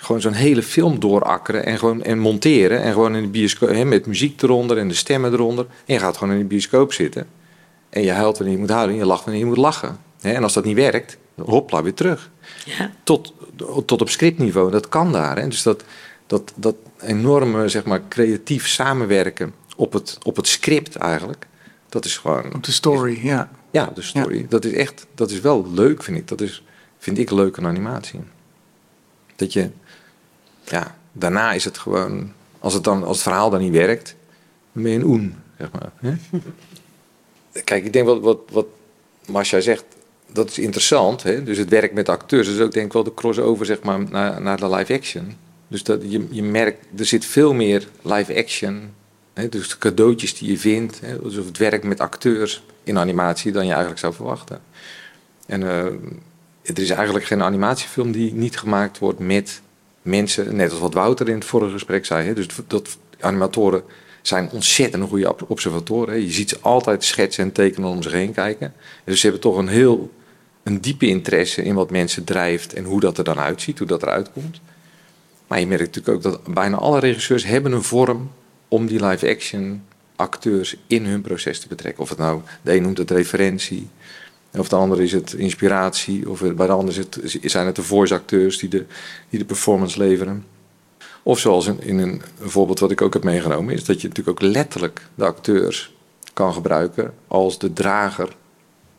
Gewoon 0.01 0.21
zo'n 0.21 0.33
hele 0.33 0.63
film 0.63 1.01
doorakkeren 1.01 1.65
en, 1.67 1.79
gewoon, 1.79 2.03
en 2.03 2.19
monteren. 2.19 2.83
En 2.83 2.93
gewoon 2.93 3.17
in 3.17 3.23
de 3.23 3.29
bioscoop, 3.29 3.69
hè, 3.69 3.85
met 3.85 4.07
muziek 4.07 4.43
eronder 4.43 4.79
en 4.79 4.89
de 4.89 4.95
stemmen 4.95 5.33
eronder. 5.33 5.67
En 5.87 5.95
je 5.95 6.01
gaat 6.01 6.17
gewoon 6.17 6.35
in 6.35 6.41
de 6.41 6.47
bioscoop 6.47 6.93
zitten. 6.93 7.27
En 7.91 8.03
je 8.03 8.11
huilt 8.11 8.39
wanneer 8.39 8.55
je 8.55 8.61
moet 8.61 8.71
huilen 8.71 8.95
en 8.95 9.01
je 9.01 9.07
lacht 9.07 9.25
wanneer 9.25 9.43
je 9.43 9.49
moet 9.49 9.57
lachen. 9.57 9.99
Hè, 10.21 10.33
en 10.33 10.43
als 10.43 10.53
dat 10.53 10.65
niet 10.65 10.77
werkt, 10.77 11.19
hopla, 11.45 11.83
weer 11.83 11.95
terug. 11.95 12.31
Ja. 12.65 12.93
Tot, 13.03 13.35
tot 13.85 14.01
op 14.01 14.09
scriptniveau. 14.09 14.71
Dat 14.71 14.89
kan 14.89 15.13
daar. 15.13 15.39
Hè. 15.39 15.49
Dus 15.49 15.63
dat, 15.63 15.85
dat, 16.27 16.53
dat 16.55 16.75
enorme, 17.01 17.69
zeg 17.69 17.85
maar, 17.85 18.01
creatief 18.09 18.69
samenwerken 18.69 19.55
op 19.77 19.93
het, 19.93 20.19
op 20.23 20.37
het 20.37 20.47
script 20.47 20.97
eigenlijk. 20.97 21.47
Dat 21.89 22.05
is 22.05 22.17
gewoon... 22.17 22.55
Op 22.55 22.65
de 22.65 22.73
story, 22.73 23.19
ja. 23.23 23.51
Ja, 23.71 23.91
de 23.95 24.03
story. 24.03 24.47
Dat 24.49 24.65
is 24.65 24.73
echt, 24.73 25.07
dat 25.15 25.31
is 25.31 25.41
wel 25.41 25.67
leuk, 25.73 26.03
vind 26.03 26.19
ik. 26.19 26.29
Dat 26.29 26.41
is, 26.41 26.63
vind 26.99 27.19
ik 27.19 27.31
leuk 27.31 27.59
aan 27.59 27.67
animatie. 27.67 28.21
Dat 29.37 29.53
je, 29.53 29.71
ja, 30.71 30.97
daarna 31.13 31.53
is 31.53 31.65
het 31.65 31.79
gewoon, 31.79 32.33
als 32.59 32.75
het, 32.75 32.85
dan, 32.85 33.05
als 33.05 33.17
het 33.17 33.23
verhaal 33.23 33.51
dan 33.51 33.61
niet 33.61 33.73
werkt, 33.73 34.17
dan 34.73 34.83
ben 34.83 34.93
je 34.93 34.99
een 34.99 35.05
oen, 35.05 35.35
zeg 35.59 35.71
maar. 35.73 35.91
Hè? 35.97 36.15
Kijk, 37.65 37.85
ik 37.85 37.93
denk 37.93 38.07
wat, 38.07 38.21
wat, 38.21 38.39
wat 38.51 38.67
Marcia 39.27 39.61
zegt, 39.61 39.85
dat 40.33 40.51
is 40.51 40.59
interessant. 40.59 41.23
Hè? 41.23 41.43
Dus 41.43 41.59
het 41.59 41.69
werk 41.69 41.93
met 41.93 42.09
acteurs, 42.09 42.49
is 42.49 42.61
ook 42.61 42.73
denk 42.73 42.87
ik 42.87 42.93
wel 42.93 43.05
de 43.05 43.15
crossover 43.15 43.67
zeg 43.67 43.83
maar, 43.83 44.01
naar, 44.11 44.43
naar 44.43 44.57
de 44.57 44.71
live 44.71 44.95
action. 44.95 45.37
Dus 45.69 45.83
dat, 45.83 46.03
je, 46.09 46.27
je 46.31 46.43
merkt, 46.43 46.85
er 46.99 47.05
zit 47.07 47.25
veel 47.25 47.55
meer 47.55 47.89
live 48.03 48.37
action. 48.37 48.91
Hè? 49.35 49.49
Dus 49.49 49.69
de 49.69 49.79
cadeautjes 49.79 50.39
die 50.39 50.51
je 50.51 50.59
vindt, 50.59 51.01
hè? 51.01 51.23
dus 51.23 51.35
het 51.35 51.59
werk 51.59 51.85
met 51.85 52.01
acteurs 52.01 52.63
in 52.85 52.99
animatie 52.99 53.53
dan 53.53 53.65
je 53.65 53.71
eigenlijk 53.71 54.01
zou 54.01 54.15
verwachten. 54.15 54.61
En 55.47 55.63
eh, 55.63 55.85
er 56.63 56.79
is 56.79 56.91
eigenlijk 56.91 57.25
geen 57.25 57.43
animatiefilm 57.43 58.13
die 58.13 58.35
niet 58.35 58.59
gemaakt 58.59 58.99
wordt 58.99 59.19
met 59.19 59.61
mensen, 60.03 60.57
net 60.57 60.71
als 60.71 60.81
wat 60.81 60.95
Wouter 60.95 61.29
in 61.29 61.35
het 61.35 61.45
vorige 61.45 61.73
gesprek 61.73 62.07
zei. 62.07 62.27
Hè? 62.27 62.35
Dus 62.35 62.47
dat 62.67 62.99
animatoren 63.21 63.83
zijn 64.23 64.51
ontzettend 64.51 65.09
goede 65.09 65.29
ob- 65.29 65.45
observatoren. 65.49 66.21
Je 66.21 66.31
ziet 66.31 66.49
ze 66.49 66.59
altijd 66.61 67.05
schetsen 67.05 67.45
en 67.45 67.53
tekenen 67.53 67.89
om 67.89 68.03
zich 68.03 68.13
heen 68.13 68.33
kijken. 68.33 68.67
En 68.67 69.03
dus 69.05 69.21
ze 69.21 69.27
hebben 69.27 69.43
toch 69.43 69.57
een 69.57 69.69
heel 69.69 70.11
een 70.63 70.81
diepe 70.81 71.07
interesse 71.07 71.63
in 71.63 71.75
wat 71.75 71.91
mensen 71.91 72.25
drijft 72.25 72.75
en 72.75 72.85
hoe 72.85 73.01
dat 73.01 73.19
er 73.19 73.25
dan 73.25 73.39
uitziet, 73.39 73.79
hoe 73.79 73.87
dat 73.87 74.03
eruit 74.03 74.33
komt. 74.33 74.61
Maar 75.47 75.61
je 75.61 75.67
merkt 75.67 75.97
natuurlijk 75.97 76.17
ook 76.17 76.33
dat 76.33 76.55
bijna 76.55 76.77
alle 76.77 76.99
regisseurs 76.99 77.45
hebben 77.45 77.73
een 77.73 77.83
vorm 77.83 78.31
om 78.69 78.87
die 78.87 79.05
live-action 79.05 79.83
acteurs 80.17 80.77
in 80.87 81.05
hun 81.05 81.21
proces 81.21 81.61
te 81.61 81.69
betrekken. 81.69 82.03
Of 82.03 82.09
het 82.09 82.19
nou, 82.19 82.41
de 82.63 82.75
een 82.75 82.83
noemt 82.83 82.99
het 82.99 83.11
referentie, 83.11 83.89
of 84.61 84.69
de 84.69 84.77
ander 84.77 85.01
is 85.01 85.13
het 85.13 85.33
inspiratie, 85.33 86.31
of 86.31 86.41
bij 86.41 86.67
de 86.67 86.73
ander 86.73 86.89
is 86.89 86.97
het, 86.97 87.41
zijn 87.43 87.67
het 87.67 87.77
de 87.77 87.83
voice 87.83 88.15
acteurs 88.15 88.59
die 88.59 88.69
de, 88.69 88.85
die 89.29 89.39
de 89.39 89.45
performance 89.45 89.99
leveren. 89.99 90.45
Of 91.23 91.39
zoals 91.39 91.67
in, 91.67 91.81
in 91.81 91.99
een, 91.99 92.23
voorbeeld 92.41 92.79
wat 92.79 92.91
ik 92.91 93.03
ook 93.03 93.13
heb 93.13 93.25
meegenomen, 93.25 93.75
is 93.75 93.85
dat 93.85 94.01
je 94.01 94.09
natuurlijk 94.09 94.43
ook 94.43 94.51
letterlijk 94.51 95.07
de 95.15 95.25
acteurs 95.25 95.95
kan 96.33 96.53
gebruiken 96.53 97.15
als 97.27 97.59
de 97.59 97.73
drager 97.73 98.29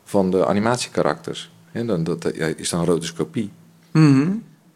van 0.04 0.32
de 0.32 0.46
animatiekarakters. 0.46 1.52
En 1.72 1.88
dan, 1.88 2.04
dat 2.04 2.32
is 2.56 2.70
dan 2.70 2.86
rotoscopie. 2.86 3.52
Mhm. 3.92 4.32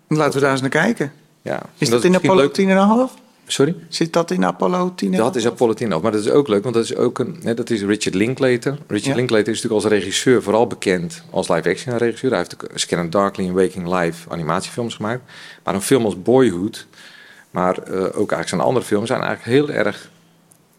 Laten 0.07 0.33
we 0.33 0.39
daar 0.39 0.51
eens 0.51 0.61
naar 0.61 0.69
kijken. 0.69 1.13
Ja. 1.41 1.61
Is 1.77 1.87
En 1.87 1.93
dat, 1.93 2.03
in 2.03 2.15
Apollo 2.15 2.41
leuk- 2.41 3.09
10,5? 3.13 3.22
Sorry? 3.47 3.75
Zit 3.89 4.13
dat 4.13 4.31
in 4.31 4.45
Apollo 4.45 4.93
10,5? 5.05 5.09
Dat 5.09 5.35
is 5.35 5.45
Apollo 5.45 5.73
10 5.73 5.89
maar 5.89 6.11
dat 6.11 6.15
is 6.15 6.29
ook 6.29 6.47
leuk, 6.47 6.63
want 6.63 6.75
dat 6.75 6.83
is 6.83 6.95
ook 6.95 7.19
een, 7.19 7.39
hè, 7.43 7.53
dat 7.53 7.69
is 7.69 7.81
Richard 7.81 8.15
Linklater. 8.15 8.77
Richard 8.87 9.05
Ja. 9.05 9.15
Linklater 9.15 9.53
is 9.53 9.61
natuurlijk 9.61 9.83
als 9.83 9.93
regisseur 9.93 10.43
vooral 10.43 10.67
bekend 10.67 11.23
als 11.29 11.47
live-action 11.49 11.97
regisseur. 11.97 12.29
Hij 12.29 12.39
heeft 12.39 12.53
ook 12.53 12.69
Scanner 12.73 13.09
Darkly 13.09 13.47
en 13.47 13.53
Waking 13.53 13.99
Live 13.99 14.29
animatiefilms 14.29 14.95
gemaakt. 14.95 15.21
Maar 15.63 15.73
een 15.73 15.81
film 15.81 16.05
als 16.05 16.21
Boyhood, 16.21 16.87
maar 17.51 17.77
eh, 17.77 18.01
ook 18.01 18.13
eigenlijk 18.15 18.49
zijn 18.49 18.61
andere 18.61 18.85
films, 18.85 19.07
zijn 19.07 19.21
eigenlijk 19.21 19.57
heel 19.57 19.75
erg 19.75 20.11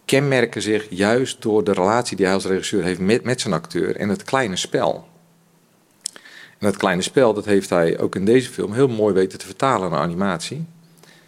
kenmerken 0.04 0.62
zich 0.62 0.86
juist 0.90 1.42
door 1.42 1.64
de 1.64 1.72
relatie 1.72 2.16
die 2.16 2.26
hij 2.26 2.34
als 2.34 2.44
regisseur 2.44 2.82
heeft 2.82 3.00
met, 3.00 3.24
met 3.24 3.40
zijn 3.40 3.54
acteur 3.54 3.96
en 3.96 4.08
het 4.08 4.22
kleine 4.22 4.56
spel. 4.56 5.08
En 6.58 6.70
dat 6.70 6.76
kleine 6.76 7.02
spel, 7.02 7.34
dat 7.34 7.44
heeft 7.44 7.70
hij 7.70 7.98
ook 7.98 8.14
in 8.14 8.24
deze 8.24 8.50
film 8.50 8.72
heel 8.72 8.88
mooi 8.88 9.14
weten 9.14 9.38
te 9.38 9.46
vertalen 9.46 9.90
naar 9.90 10.00
animatie. 10.00 10.66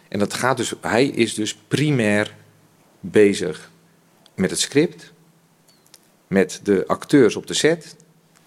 En 0.09 0.19
dat 0.19 0.33
gaat 0.33 0.57
dus, 0.57 0.73
hij 0.81 1.05
is 1.05 1.33
dus 1.33 1.55
primair 1.55 2.35
bezig 2.99 3.71
met 4.35 4.49
het 4.49 4.59
script, 4.59 5.13
met 6.27 6.59
de 6.63 6.83
acteurs 6.87 7.35
op 7.35 7.47
de 7.47 7.53
set, 7.53 7.95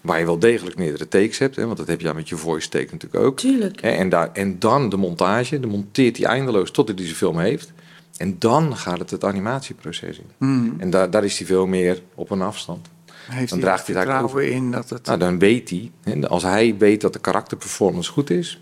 waar 0.01 0.19
je 0.19 0.25
wel 0.25 0.39
degelijk 0.39 0.77
meerdere 0.77 1.07
takes 1.07 1.37
hebt, 1.37 1.55
hè, 1.55 1.65
want 1.65 1.77
dat 1.77 1.87
heb 1.87 2.01
je 2.01 2.13
met 2.13 2.29
je 2.29 2.37
voice 2.37 2.69
take 2.69 2.87
natuurlijk 2.91 3.23
ook. 3.23 3.37
Tuurlijk. 3.37 3.81
Hè, 3.81 3.89
En, 3.89 4.09
daar, 4.09 4.29
en 4.33 4.59
dan 4.59 4.89
de 4.89 4.97
montage, 4.97 5.59
de 5.59 5.67
monteert 5.67 6.17
hij 6.17 6.25
eindeloos 6.25 6.71
tot 6.71 6.87
hij 6.87 6.97
deze 6.97 7.15
film 7.15 7.39
heeft. 7.39 7.71
En 8.17 8.35
dan 8.39 8.77
gaat 8.77 8.99
het 8.99 9.09
het 9.09 9.23
animatieproces 9.23 10.17
in. 10.17 10.29
Hmm. 10.37 10.75
En 10.77 10.89
daar, 10.89 11.09
daar 11.09 11.23
is 11.23 11.37
hij 11.37 11.47
veel 11.47 11.65
meer 11.65 12.01
op 12.15 12.29
een 12.29 12.41
afstand. 12.41 12.87
Heeft 13.27 13.49
dan 13.49 13.59
hij 13.59 13.67
draagt 13.67 13.87
hij 13.87 13.95
eigenlijk 13.95 14.25
over. 14.25 14.43
in 14.43 14.71
dat 14.71 14.89
het... 14.89 15.05
Nou, 15.05 15.19
dan 15.19 15.39
weet 15.39 15.69
hij, 15.69 15.91
hè, 16.03 16.27
als 16.27 16.43
hij 16.43 16.75
weet 16.77 17.01
dat 17.01 17.13
de 17.13 17.19
karakterperformance 17.19 18.11
goed 18.11 18.29
is, 18.29 18.61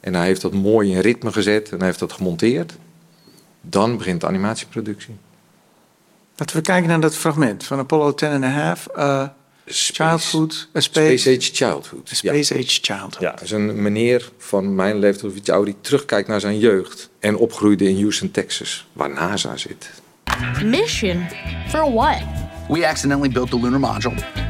en 0.00 0.14
hij 0.14 0.26
heeft 0.26 0.40
dat 0.40 0.52
mooi 0.52 0.92
in 0.92 1.00
ritme 1.00 1.32
gezet 1.32 1.70
en 1.70 1.76
hij 1.76 1.86
heeft 1.86 1.98
dat 1.98 2.12
gemonteerd, 2.12 2.72
dan 3.60 3.96
begint 3.96 4.20
de 4.20 4.26
animatieproductie. 4.26 5.16
Laten 6.36 6.56
we 6.56 6.62
kijken 6.62 6.88
naar 6.88 7.00
dat 7.00 7.16
fragment 7.16 7.64
van 7.64 7.78
Apollo 7.78 8.14
10 8.14 8.28
and 8.28 8.44
a 8.44 8.48
half. 8.48 8.86
eh, 8.86 9.28
childhood, 9.66 10.68
a 10.76 10.80
space, 10.80 11.16
Space 11.18 11.36
Age 11.36 11.50
Childhood. 11.54 12.08
Space 12.08 12.54
Age 12.54 12.78
Childhood. 12.82 13.20
Ja, 13.20 13.30
dat 13.30 13.40
is 13.42 13.50
een 13.50 13.82
meneer 13.82 14.30
van 14.38 14.74
mijn 14.74 14.98
leeftijd 14.98 15.30
of 15.32 15.38
iets 15.38 15.50
ouder 15.50 15.72
die 15.72 15.80
terugkijkt 15.80 16.28
naar 16.28 16.40
zijn 16.40 16.58
jeugd 16.58 17.10
en 17.18 17.36
opgroeide 17.36 17.88
in 17.88 17.96
Houston, 18.00 18.30
Texas, 18.30 18.86
waar 18.92 19.10
NASA 19.10 19.56
zit. 19.56 19.90
Mission? 20.64 21.26
For 21.68 21.92
what? 21.92 22.22
We 22.68 22.86
accidentally 22.86 23.32
built 23.32 23.50
the 23.50 23.60
lunar 23.60 23.80
module. 23.80 24.47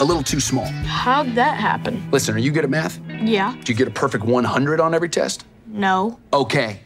A 0.00 0.04
little 0.04 0.22
too 0.22 0.38
small. 0.38 0.64
How'd 0.64 1.34
that 1.34 1.58
happen? 1.58 2.08
Listen, 2.12 2.36
are 2.36 2.38
you 2.38 2.52
good 2.52 2.62
at 2.62 2.70
math? 2.70 3.00
Yeah. 3.20 3.54
Did 3.56 3.68
you 3.68 3.74
get 3.74 3.88
a 3.88 3.90
perfect 3.90 4.24
100 4.24 4.80
on 4.80 4.94
every 4.94 5.08
test? 5.08 5.44
No. 5.66 6.20
Okay. 6.32 6.80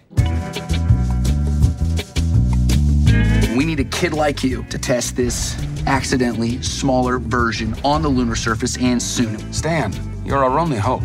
We 3.54 3.66
need 3.66 3.80
a 3.80 3.84
kid 3.84 4.14
like 4.14 4.42
you 4.42 4.64
to 4.70 4.78
test 4.78 5.14
this 5.14 5.62
accidentally 5.86 6.62
smaller 6.62 7.18
version 7.18 7.74
on 7.84 8.00
the 8.00 8.08
lunar 8.08 8.34
surface 8.34 8.78
and 8.78 9.02
soon. 9.02 9.52
Stan, 9.52 9.92
you're 10.24 10.42
our 10.42 10.58
only 10.58 10.78
hope. 10.78 11.02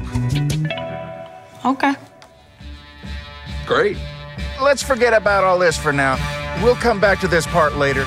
Okay. 1.65 1.93
Great. 3.65 3.97
Let's 4.61 4.81
forget 4.81 5.13
about 5.13 5.43
all 5.43 5.59
this 5.59 5.77
for 5.77 5.91
now. 5.91 6.15
We'll 6.63 6.75
come 6.75 7.01
back 7.01 7.19
to 7.19 7.27
this 7.27 7.45
part 7.47 7.75
later. 7.75 8.05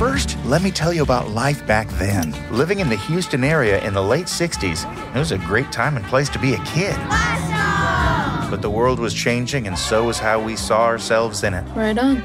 First, 0.00 0.38
let 0.46 0.62
me 0.62 0.70
tell 0.70 0.94
you 0.94 1.02
about 1.02 1.28
life 1.28 1.66
back 1.66 1.86
then. 1.98 2.34
Living 2.50 2.80
in 2.80 2.88
the 2.88 2.96
Houston 2.96 3.44
area 3.44 3.84
in 3.86 3.92
the 3.92 4.00
late 4.00 4.28
60s, 4.28 4.86
it 5.14 5.18
was 5.18 5.30
a 5.30 5.36
great 5.36 5.70
time 5.70 5.94
and 5.98 6.06
place 6.06 6.30
to 6.30 6.38
be 6.38 6.54
a 6.54 6.64
kid. 6.64 6.96
But 8.50 8.62
the 8.62 8.70
world 8.70 8.98
was 8.98 9.12
changing, 9.12 9.66
and 9.66 9.76
so 9.76 10.04
was 10.04 10.18
how 10.18 10.40
we 10.40 10.56
saw 10.56 10.86
ourselves 10.86 11.44
in 11.44 11.52
it. 11.52 11.64
Right 11.76 11.98
on. 11.98 12.22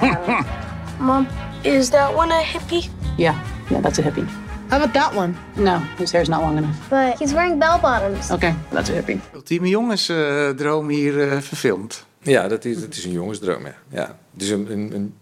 Mom, 0.98 1.28
is 1.64 1.90
that 1.90 2.14
one 2.14 2.30
a 2.32 2.40
hippie? 2.40 2.88
Yeah, 3.18 3.36
yeah, 3.70 3.82
that's 3.82 3.98
a 3.98 4.02
hippie. 4.02 4.26
How 4.70 4.78
about 4.78 4.94
that 4.94 5.14
one? 5.14 5.36
No, 5.54 5.80
his 5.98 6.10
hair's 6.10 6.30
not 6.30 6.40
long 6.40 6.56
enough. 6.56 6.88
But 6.88 7.18
he's 7.18 7.34
wearing 7.34 7.58
bell 7.58 7.78
bottoms. 7.78 8.30
Okay, 8.30 8.54
that's 8.70 8.88
a 8.88 9.02
hippie. 9.02 9.20
Ultieme 9.34 9.68
jongensdroom 9.68 10.88
hier 10.88 11.30
eh, 11.32 11.40
verfilmd. 11.40 12.06
Ja, 12.22 12.48
dat 12.48 12.64
is, 12.64 12.80
dat 12.80 12.94
is 12.94 13.04
een 13.04 13.12
jongensdroom, 13.12 13.66
ja. 13.66 13.74
ja. 13.88 14.16
Het 14.32 14.42
is 14.42 14.50
een, 14.50 14.72
een, 14.72 14.94
een- 14.94 15.14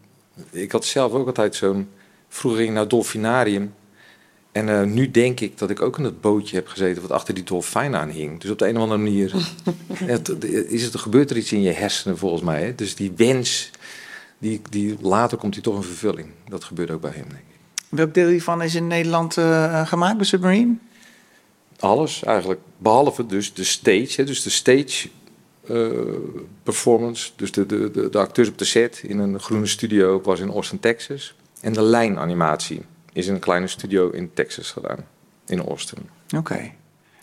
ik 0.50 0.72
had 0.72 0.84
zelf 0.84 1.12
ook 1.12 1.26
altijd 1.26 1.54
zo'n... 1.54 1.88
Vroeger 2.28 2.58
ging 2.60 2.68
ik 2.68 2.74
naar 2.74 2.84
het 2.84 2.92
dolfinarium. 2.92 3.74
En 4.52 4.68
eh, 4.68 4.82
nu 4.82 5.10
denk 5.10 5.40
ik 5.40 5.58
dat 5.58 5.70
ik 5.70 5.82
ook 5.82 5.96
in 5.96 6.02
dat 6.02 6.20
bootje 6.20 6.56
heb 6.56 6.66
gezeten... 6.66 7.02
wat 7.02 7.10
achter 7.10 7.34
die 7.34 7.44
dolfijn 7.44 7.96
aan 7.96 8.08
hing. 8.08 8.40
Dus 8.40 8.50
op 8.50 8.58
de 8.58 8.68
een 8.68 8.76
of 8.76 8.82
andere 8.82 9.00
manier... 9.00 9.34
het, 10.04 10.44
is 10.68 10.82
het, 10.82 10.96
gebeurt 10.96 11.30
er 11.30 11.36
iets 11.36 11.52
in 11.52 11.62
je 11.62 11.72
hersenen 11.72 12.18
volgens 12.18 12.42
mij. 12.42 12.62
Hè? 12.62 12.74
Dus 12.74 12.94
die 12.94 13.12
wens, 13.16 13.70
die, 14.38 14.60
die, 14.70 14.96
later 15.00 15.38
komt 15.38 15.52
die 15.52 15.62
toch 15.62 15.76
in 15.76 15.82
vervulling. 15.82 16.28
Dat 16.48 16.64
gebeurt 16.64 16.90
ook 16.90 17.00
bij 17.00 17.12
hem, 17.14 17.28
denk 17.28 17.44
ik. 17.50 17.56
Welk 17.88 18.14
deel 18.14 18.28
hiervan 18.28 18.62
is 18.62 18.74
in 18.74 18.86
Nederland 18.86 19.36
eh, 19.36 19.86
gemaakt 19.86 20.16
bij 20.16 20.26
Submarine? 20.26 20.74
Alles 21.78 22.22
eigenlijk. 22.22 22.60
Behalve 22.78 23.26
dus 23.26 23.52
de 23.52 23.64
stage. 23.64 24.12
Hè, 24.16 24.24
dus 24.24 24.42
de 24.42 24.50
stage 24.50 25.08
eh, 25.08 25.25
performance. 26.62 27.30
Dus 27.36 27.52
de, 27.52 27.66
de, 27.66 27.90
de, 27.90 28.08
de 28.08 28.18
acteurs 28.18 28.48
op 28.48 28.58
de 28.58 28.64
set 28.64 29.02
in 29.06 29.18
een 29.18 29.40
groene 29.40 29.66
studio 29.66 30.20
was 30.20 30.40
in 30.40 30.50
Austin, 30.50 30.80
Texas. 30.80 31.34
En 31.60 31.72
de 31.72 31.82
lijnanimatie 31.82 32.82
is 33.12 33.26
in 33.26 33.34
een 33.34 33.40
kleine 33.40 33.66
studio 33.66 34.10
in 34.10 34.30
Texas 34.34 34.70
gedaan. 34.70 35.06
In 35.46 35.60
Austin. 35.60 35.98
Oké. 36.36 36.72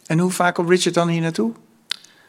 En 0.05 0.19
hoe 0.19 0.31
vaak 0.31 0.55
komt 0.55 0.69
Richard 0.69 0.95
dan 0.95 1.07
hier 1.07 1.21
naartoe? 1.21 1.51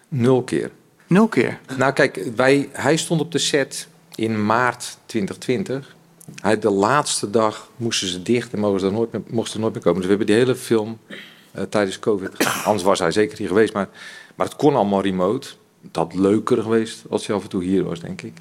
Nul 0.09 0.43
keer. 0.43 0.71
Nul 1.07 1.29
keer? 1.29 1.61
Nou 1.77 1.93
kijk, 1.93 2.29
wij, 2.37 2.69
hij 2.73 2.97
stond 2.97 3.21
op 3.21 3.33
de 3.33 3.39
set 3.39 3.89
in 4.15 4.47
maart 4.47 4.99
2020. 5.07 5.97
Hij, 6.41 6.59
de 6.59 6.71
laatste 6.71 7.31
dag 7.31 7.71
moesten 7.77 8.09
ze 8.09 8.23
dicht 8.23 8.53
en 8.53 8.59
mochten 8.59 8.87
er 8.87 8.93
nooit 8.93 9.13
meer, 9.13 9.23
mochten 9.27 9.55
er 9.55 9.61
nooit 9.61 9.73
meer 9.75 9.83
komen. 9.83 10.01
Dus 10.01 10.11
we 10.11 10.17
hebben 10.17 10.35
die 10.35 10.45
hele 10.45 10.57
film 10.57 10.99
eh, 11.53 11.63
tijdens 11.63 11.99
COVID. 11.99 12.31
Anders 12.65 12.83
was 12.83 12.99
hij 12.99 13.11
zeker 13.11 13.39
hier 13.39 13.49
geweest. 13.49 13.73
Maar, 13.73 13.89
maar 14.35 14.47
het 14.47 14.57
kon 14.57 14.75
allemaal 14.75 15.03
remote. 15.03 15.49
Had 15.93 16.15
leuker 16.15 16.63
geweest 16.63 17.05
als 17.11 17.27
hij 17.27 17.37
af 17.37 17.43
en 17.43 17.49
toe 17.49 17.63
hier 17.65 17.85
was, 17.85 18.01
denk 18.01 18.23
ik. 18.23 18.33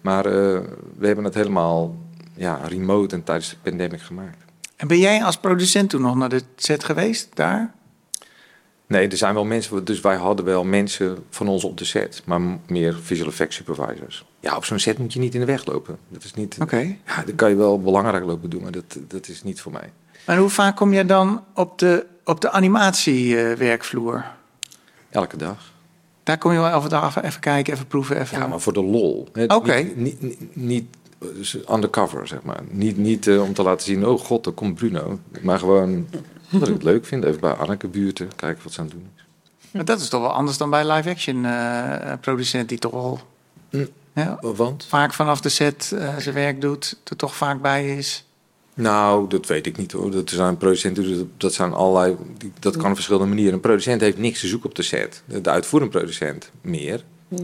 Maar 0.00 0.26
eh, 0.26 0.60
we 0.96 1.06
hebben 1.06 1.24
het 1.24 1.34
helemaal 1.34 1.96
ja, 2.34 2.60
remote 2.64 3.14
en 3.14 3.24
tijdens 3.24 3.50
de 3.50 3.56
pandemic 3.62 4.00
gemaakt. 4.00 4.44
En 4.76 4.88
ben 4.88 4.98
jij 4.98 5.24
als 5.24 5.36
producent 5.36 5.90
toen 5.90 6.02
nog 6.02 6.16
naar 6.16 6.28
de 6.28 6.42
set 6.56 6.84
geweest, 6.84 7.28
daar? 7.34 7.74
Nee, 8.86 9.08
er 9.08 9.16
zijn 9.16 9.34
wel 9.34 9.44
mensen, 9.44 9.84
dus 9.84 10.00
wij 10.00 10.16
hadden 10.16 10.44
wel 10.44 10.64
mensen 10.64 11.24
van 11.30 11.48
ons 11.48 11.64
op 11.64 11.78
de 11.78 11.84
set, 11.84 12.22
maar 12.24 12.40
meer 12.66 12.94
visual 12.94 13.28
effects 13.28 13.56
supervisors. 13.56 14.24
Ja, 14.40 14.56
op 14.56 14.64
zo'n 14.64 14.78
set 14.78 14.98
moet 14.98 15.12
je 15.12 15.18
niet 15.18 15.34
in 15.34 15.40
de 15.40 15.46
weg 15.46 15.66
lopen. 15.66 15.98
Dat 16.08 16.24
is 16.24 16.34
niet. 16.34 16.56
Oké. 16.60 16.96
Ja, 17.06 17.22
dat 17.26 17.34
kan 17.34 17.48
je 17.48 17.56
wel 17.56 17.80
belangrijk 17.80 18.24
lopen 18.24 18.50
doen, 18.50 18.62
maar 18.62 18.72
dat, 18.72 18.98
dat 19.08 19.28
is 19.28 19.42
niet 19.42 19.60
voor 19.60 19.72
mij. 19.72 19.92
En 20.24 20.38
hoe 20.38 20.48
vaak 20.48 20.76
kom 20.76 20.92
jij 20.92 21.06
dan 21.06 21.44
op 21.54 21.78
de, 21.78 22.06
op 22.24 22.40
de 22.40 22.50
animatiewerkvloer? 22.50 24.24
Elke 25.10 25.36
dag. 25.36 25.72
Daar 26.26 26.38
kom 26.38 26.52
je 26.52 26.58
wel 26.58 26.68
elke 26.68 26.88
dag 26.88 27.22
even 27.22 27.40
kijken, 27.40 27.72
even 27.72 27.86
proeven, 27.86 28.20
even... 28.20 28.38
Ja, 28.38 28.46
maar 28.46 28.60
voor 28.60 28.72
de 28.72 28.82
lol. 28.82 29.28
Oké. 29.46 29.74
Niet, 29.74 29.96
niet, 29.96 30.22
niet, 30.22 30.56
niet 30.56 30.86
eh, 31.18 31.74
undercover, 31.74 32.26
zeg 32.26 32.42
maar. 32.42 32.60
Niet, 32.70 32.96
niet 32.96 33.26
eh, 33.26 33.42
om 33.42 33.54
te 33.54 33.62
laten 33.62 33.86
zien, 33.86 34.06
oh 34.06 34.20
god, 34.20 34.44
daar 34.44 34.52
komt 34.52 34.74
Bruno. 34.74 35.18
Maar 35.40 35.58
gewoon 35.58 36.06
dat 36.50 36.68
ik 36.68 36.74
het 36.74 36.82
leuk 36.82 37.06
vind. 37.06 37.24
Even 37.24 37.40
bij 37.40 37.52
Anneke 37.52 37.88
buurten, 37.88 38.30
kijken 38.36 38.62
wat 38.62 38.72
ze 38.72 38.80
aan 38.80 38.86
het 38.86 38.94
doen 38.94 39.08
is. 39.16 39.24
Maar 39.70 39.84
dat 39.84 40.00
is 40.00 40.08
toch 40.08 40.20
wel 40.20 40.32
anders 40.32 40.58
dan 40.58 40.70
bij 40.70 40.92
live-action 40.92 41.44
eh, 41.44 42.12
producent 42.20 42.68
die 42.68 42.78
toch 42.78 42.92
wel 42.92 43.20
ja, 44.12 44.38
Want? 44.40 44.84
vaak 44.88 45.12
vanaf 45.12 45.40
de 45.40 45.48
set 45.48 45.84
zijn 46.18 46.34
werk 46.34 46.60
doet, 46.60 47.00
er 47.04 47.16
toch 47.16 47.36
vaak 47.36 47.60
bij 47.60 47.96
is. 47.96 48.25
Nou, 48.76 49.28
dat 49.28 49.46
weet 49.46 49.66
ik 49.66 49.76
niet 49.76 49.92
hoor. 49.92 50.10
Dat 50.10 50.30
zijn 50.30 50.56
producenten, 50.56 51.16
dat- 51.18 51.26
dat 51.36 51.54
zijn 51.54 51.72
allerlei, 51.72 52.16
die- 52.38 52.52
dat 52.58 52.76
kan 52.76 52.88
op 52.88 52.94
verschillende 52.94 53.28
manieren. 53.28 53.52
Een 53.54 53.60
producent 53.60 54.00
heeft 54.00 54.18
niks 54.18 54.40
te 54.40 54.46
zoeken 54.46 54.68
op 54.68 54.74
de 54.74 54.82
set. 54.82 55.22
De 55.26 55.50
uitvoerende 55.50 55.98
producent 55.98 56.50
meer. 56.60 57.04
Ja. 57.28 57.36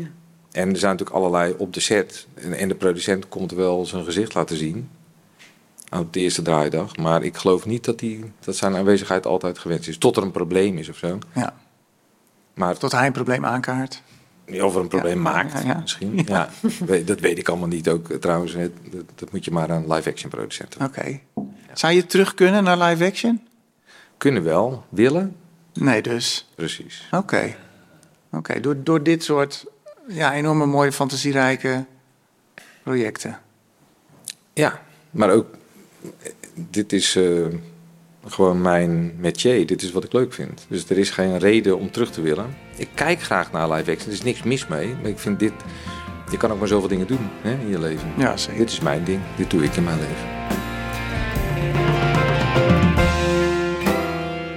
En 0.53 0.71
er 0.71 0.77
zijn 0.79 0.91
natuurlijk 0.93 1.11
allerlei 1.17 1.55
op 1.59 1.75
de 1.75 1.81
set. 1.81 2.27
En, 2.35 2.53
en 2.53 2.69
de 2.69 2.75
producent 2.75 3.29
komt 3.29 3.53
wel 3.53 3.87
zijn 3.87 4.05
gezicht 4.05 4.35
laten 4.35 4.57
zien. 4.57 4.89
Op 5.99 6.13
de 6.13 6.21
eerste 6.21 6.43
draaidag. 6.43 6.97
Maar 6.97 7.23
ik 7.23 7.37
geloof 7.37 7.67
niet 7.67 7.85
dat, 7.85 7.99
die, 7.99 8.25
dat 8.41 8.57
zijn 8.57 8.77
aanwezigheid 8.77 9.27
altijd 9.27 9.59
gewenst 9.59 9.89
is. 9.89 9.99
Tot 9.99 10.17
er 10.17 10.23
een 10.23 10.31
probleem 10.31 10.79
is 10.79 10.89
of 10.89 10.97
zo. 10.97 11.19
Ja. 11.35 11.55
Maar 12.55 12.77
Tot 12.79 12.93
hij 12.93 13.07
een 13.07 13.13
probleem 13.13 13.45
aankaart. 13.45 14.03
Of 14.47 14.75
er 14.75 14.81
een 14.81 14.89
probleem 14.89 15.17
Ja, 15.17 15.23
maakt, 15.23 15.53
ja, 15.53 15.69
ja. 15.69 15.79
misschien. 15.81 16.23
Ja. 16.27 16.49
dat 17.05 17.21
weet 17.21 17.39
ik 17.39 17.49
allemaal 17.49 17.69
niet 17.69 17.89
ook 17.89 18.11
eh, 18.11 18.17
trouwens. 18.17 18.53
Dat, 18.53 18.71
dat 19.15 19.33
moet 19.33 19.45
je 19.45 19.51
maar 19.51 19.73
aan 19.73 19.93
live-action 19.93 20.31
producenten. 20.31 20.85
Oké. 20.87 21.21
Zou 21.73 21.93
je 21.93 22.07
terug 22.07 22.35
kunnen 22.35 22.65
naar 22.65 22.79
live-action? 22.79 23.47
Kunnen 24.17 24.43
wel, 24.43 24.85
willen. 24.89 25.37
Nee, 25.73 26.03
dus. 26.03 26.49
Precies. 26.55 27.09
Oké. 27.11 27.57
Oké, 28.31 28.61
door, 28.61 28.77
door 28.83 29.03
dit 29.03 29.25
soort 29.25 29.65
ja, 30.09 30.35
enorme 30.35 30.67
mooie 30.67 30.93
fantasierijke 30.93 31.85
projecten. 32.83 33.41
Ja, 34.53 34.81
maar 35.11 35.31
ook, 35.31 35.47
eh, 36.03 36.33
dit 36.55 36.93
is 36.93 37.17
eh, 37.17 37.47
gewoon 38.33 38.63
mijn 38.63 39.13
métier. 39.19 39.67
Dit 39.67 39.83
is 39.83 39.93
wat 39.93 40.05
ik 40.05 40.13
leuk 40.13 40.33
vind. 40.33 40.67
Dus 40.69 40.89
er 40.89 40.99
is 40.99 41.11
geen 41.11 41.39
reden 41.39 41.79
om 41.79 41.91
terug 41.91 42.11
te 42.11 42.21
willen. 42.21 42.57
Ik 42.77 42.89
kijk 42.95 43.23
graag 43.23 43.53
naar 43.53 43.71
live 43.71 43.91
action. 43.91 44.07
Er 44.07 44.13
is 44.13 44.23
niks 44.23 44.43
mis 44.43 44.67
mee. 44.67 44.95
Maar 45.01 45.11
ik 45.11 45.19
vind 45.19 45.39
dit, 45.39 45.53
je 46.31 46.37
kan 46.37 46.53
ook 46.53 46.59
maar 46.59 46.69
zoveel 46.69 46.89
dingen 46.89 47.07
doen 47.07 47.31
hè, 47.41 47.51
in 47.51 47.69
je 47.69 47.79
leven. 47.79 48.13
Ja, 48.17 48.37
zeker. 48.37 48.59
Dit 48.59 48.71
is 48.71 48.81
mijn 48.81 49.05
ding. 49.05 49.21
Dit 49.37 49.51
doe 49.51 49.65
ik 49.65 49.77
in 49.77 49.85
mijn 49.85 49.99
leven. 49.99 50.41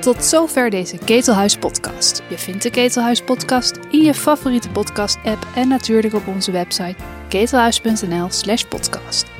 Tot 0.01 0.23
zover 0.23 0.69
deze 0.69 0.97
Ketelhuis 0.97 1.57
podcast. 1.57 2.23
Je 2.29 2.37
vindt 2.37 2.63
de 2.63 2.69
Ketelhuis 2.69 3.21
podcast 3.21 3.79
in 3.91 4.01
je 4.01 4.13
favoriete 4.13 4.69
podcast 4.69 5.17
app 5.23 5.47
en 5.55 5.67
natuurlijk 5.67 6.13
op 6.13 6.27
onze 6.27 6.51
website 6.51 6.95
ketelhuis.nl 7.27 8.27
slash 8.29 8.63
podcast. 8.63 9.34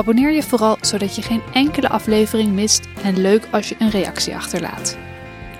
Abonneer 0.00 0.32
je 0.32 0.42
vooral 0.42 0.76
zodat 0.80 1.16
je 1.16 1.22
geen 1.22 1.42
enkele 1.52 1.88
aflevering 1.88 2.52
mist 2.52 2.88
en 3.02 3.20
leuk 3.20 3.48
als 3.50 3.68
je 3.68 3.76
een 3.78 3.90
reactie 3.90 4.36
achterlaat. 4.36 4.96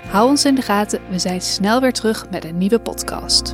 Hou 0.07 0.29
ons 0.29 0.45
in 0.45 0.55
de 0.55 0.61
gaten, 0.61 1.01
we 1.09 1.19
zijn 1.19 1.41
snel 1.41 1.81
weer 1.81 1.93
terug 1.93 2.29
met 2.29 2.45
een 2.45 2.57
nieuwe 2.57 2.79
podcast. 2.79 3.53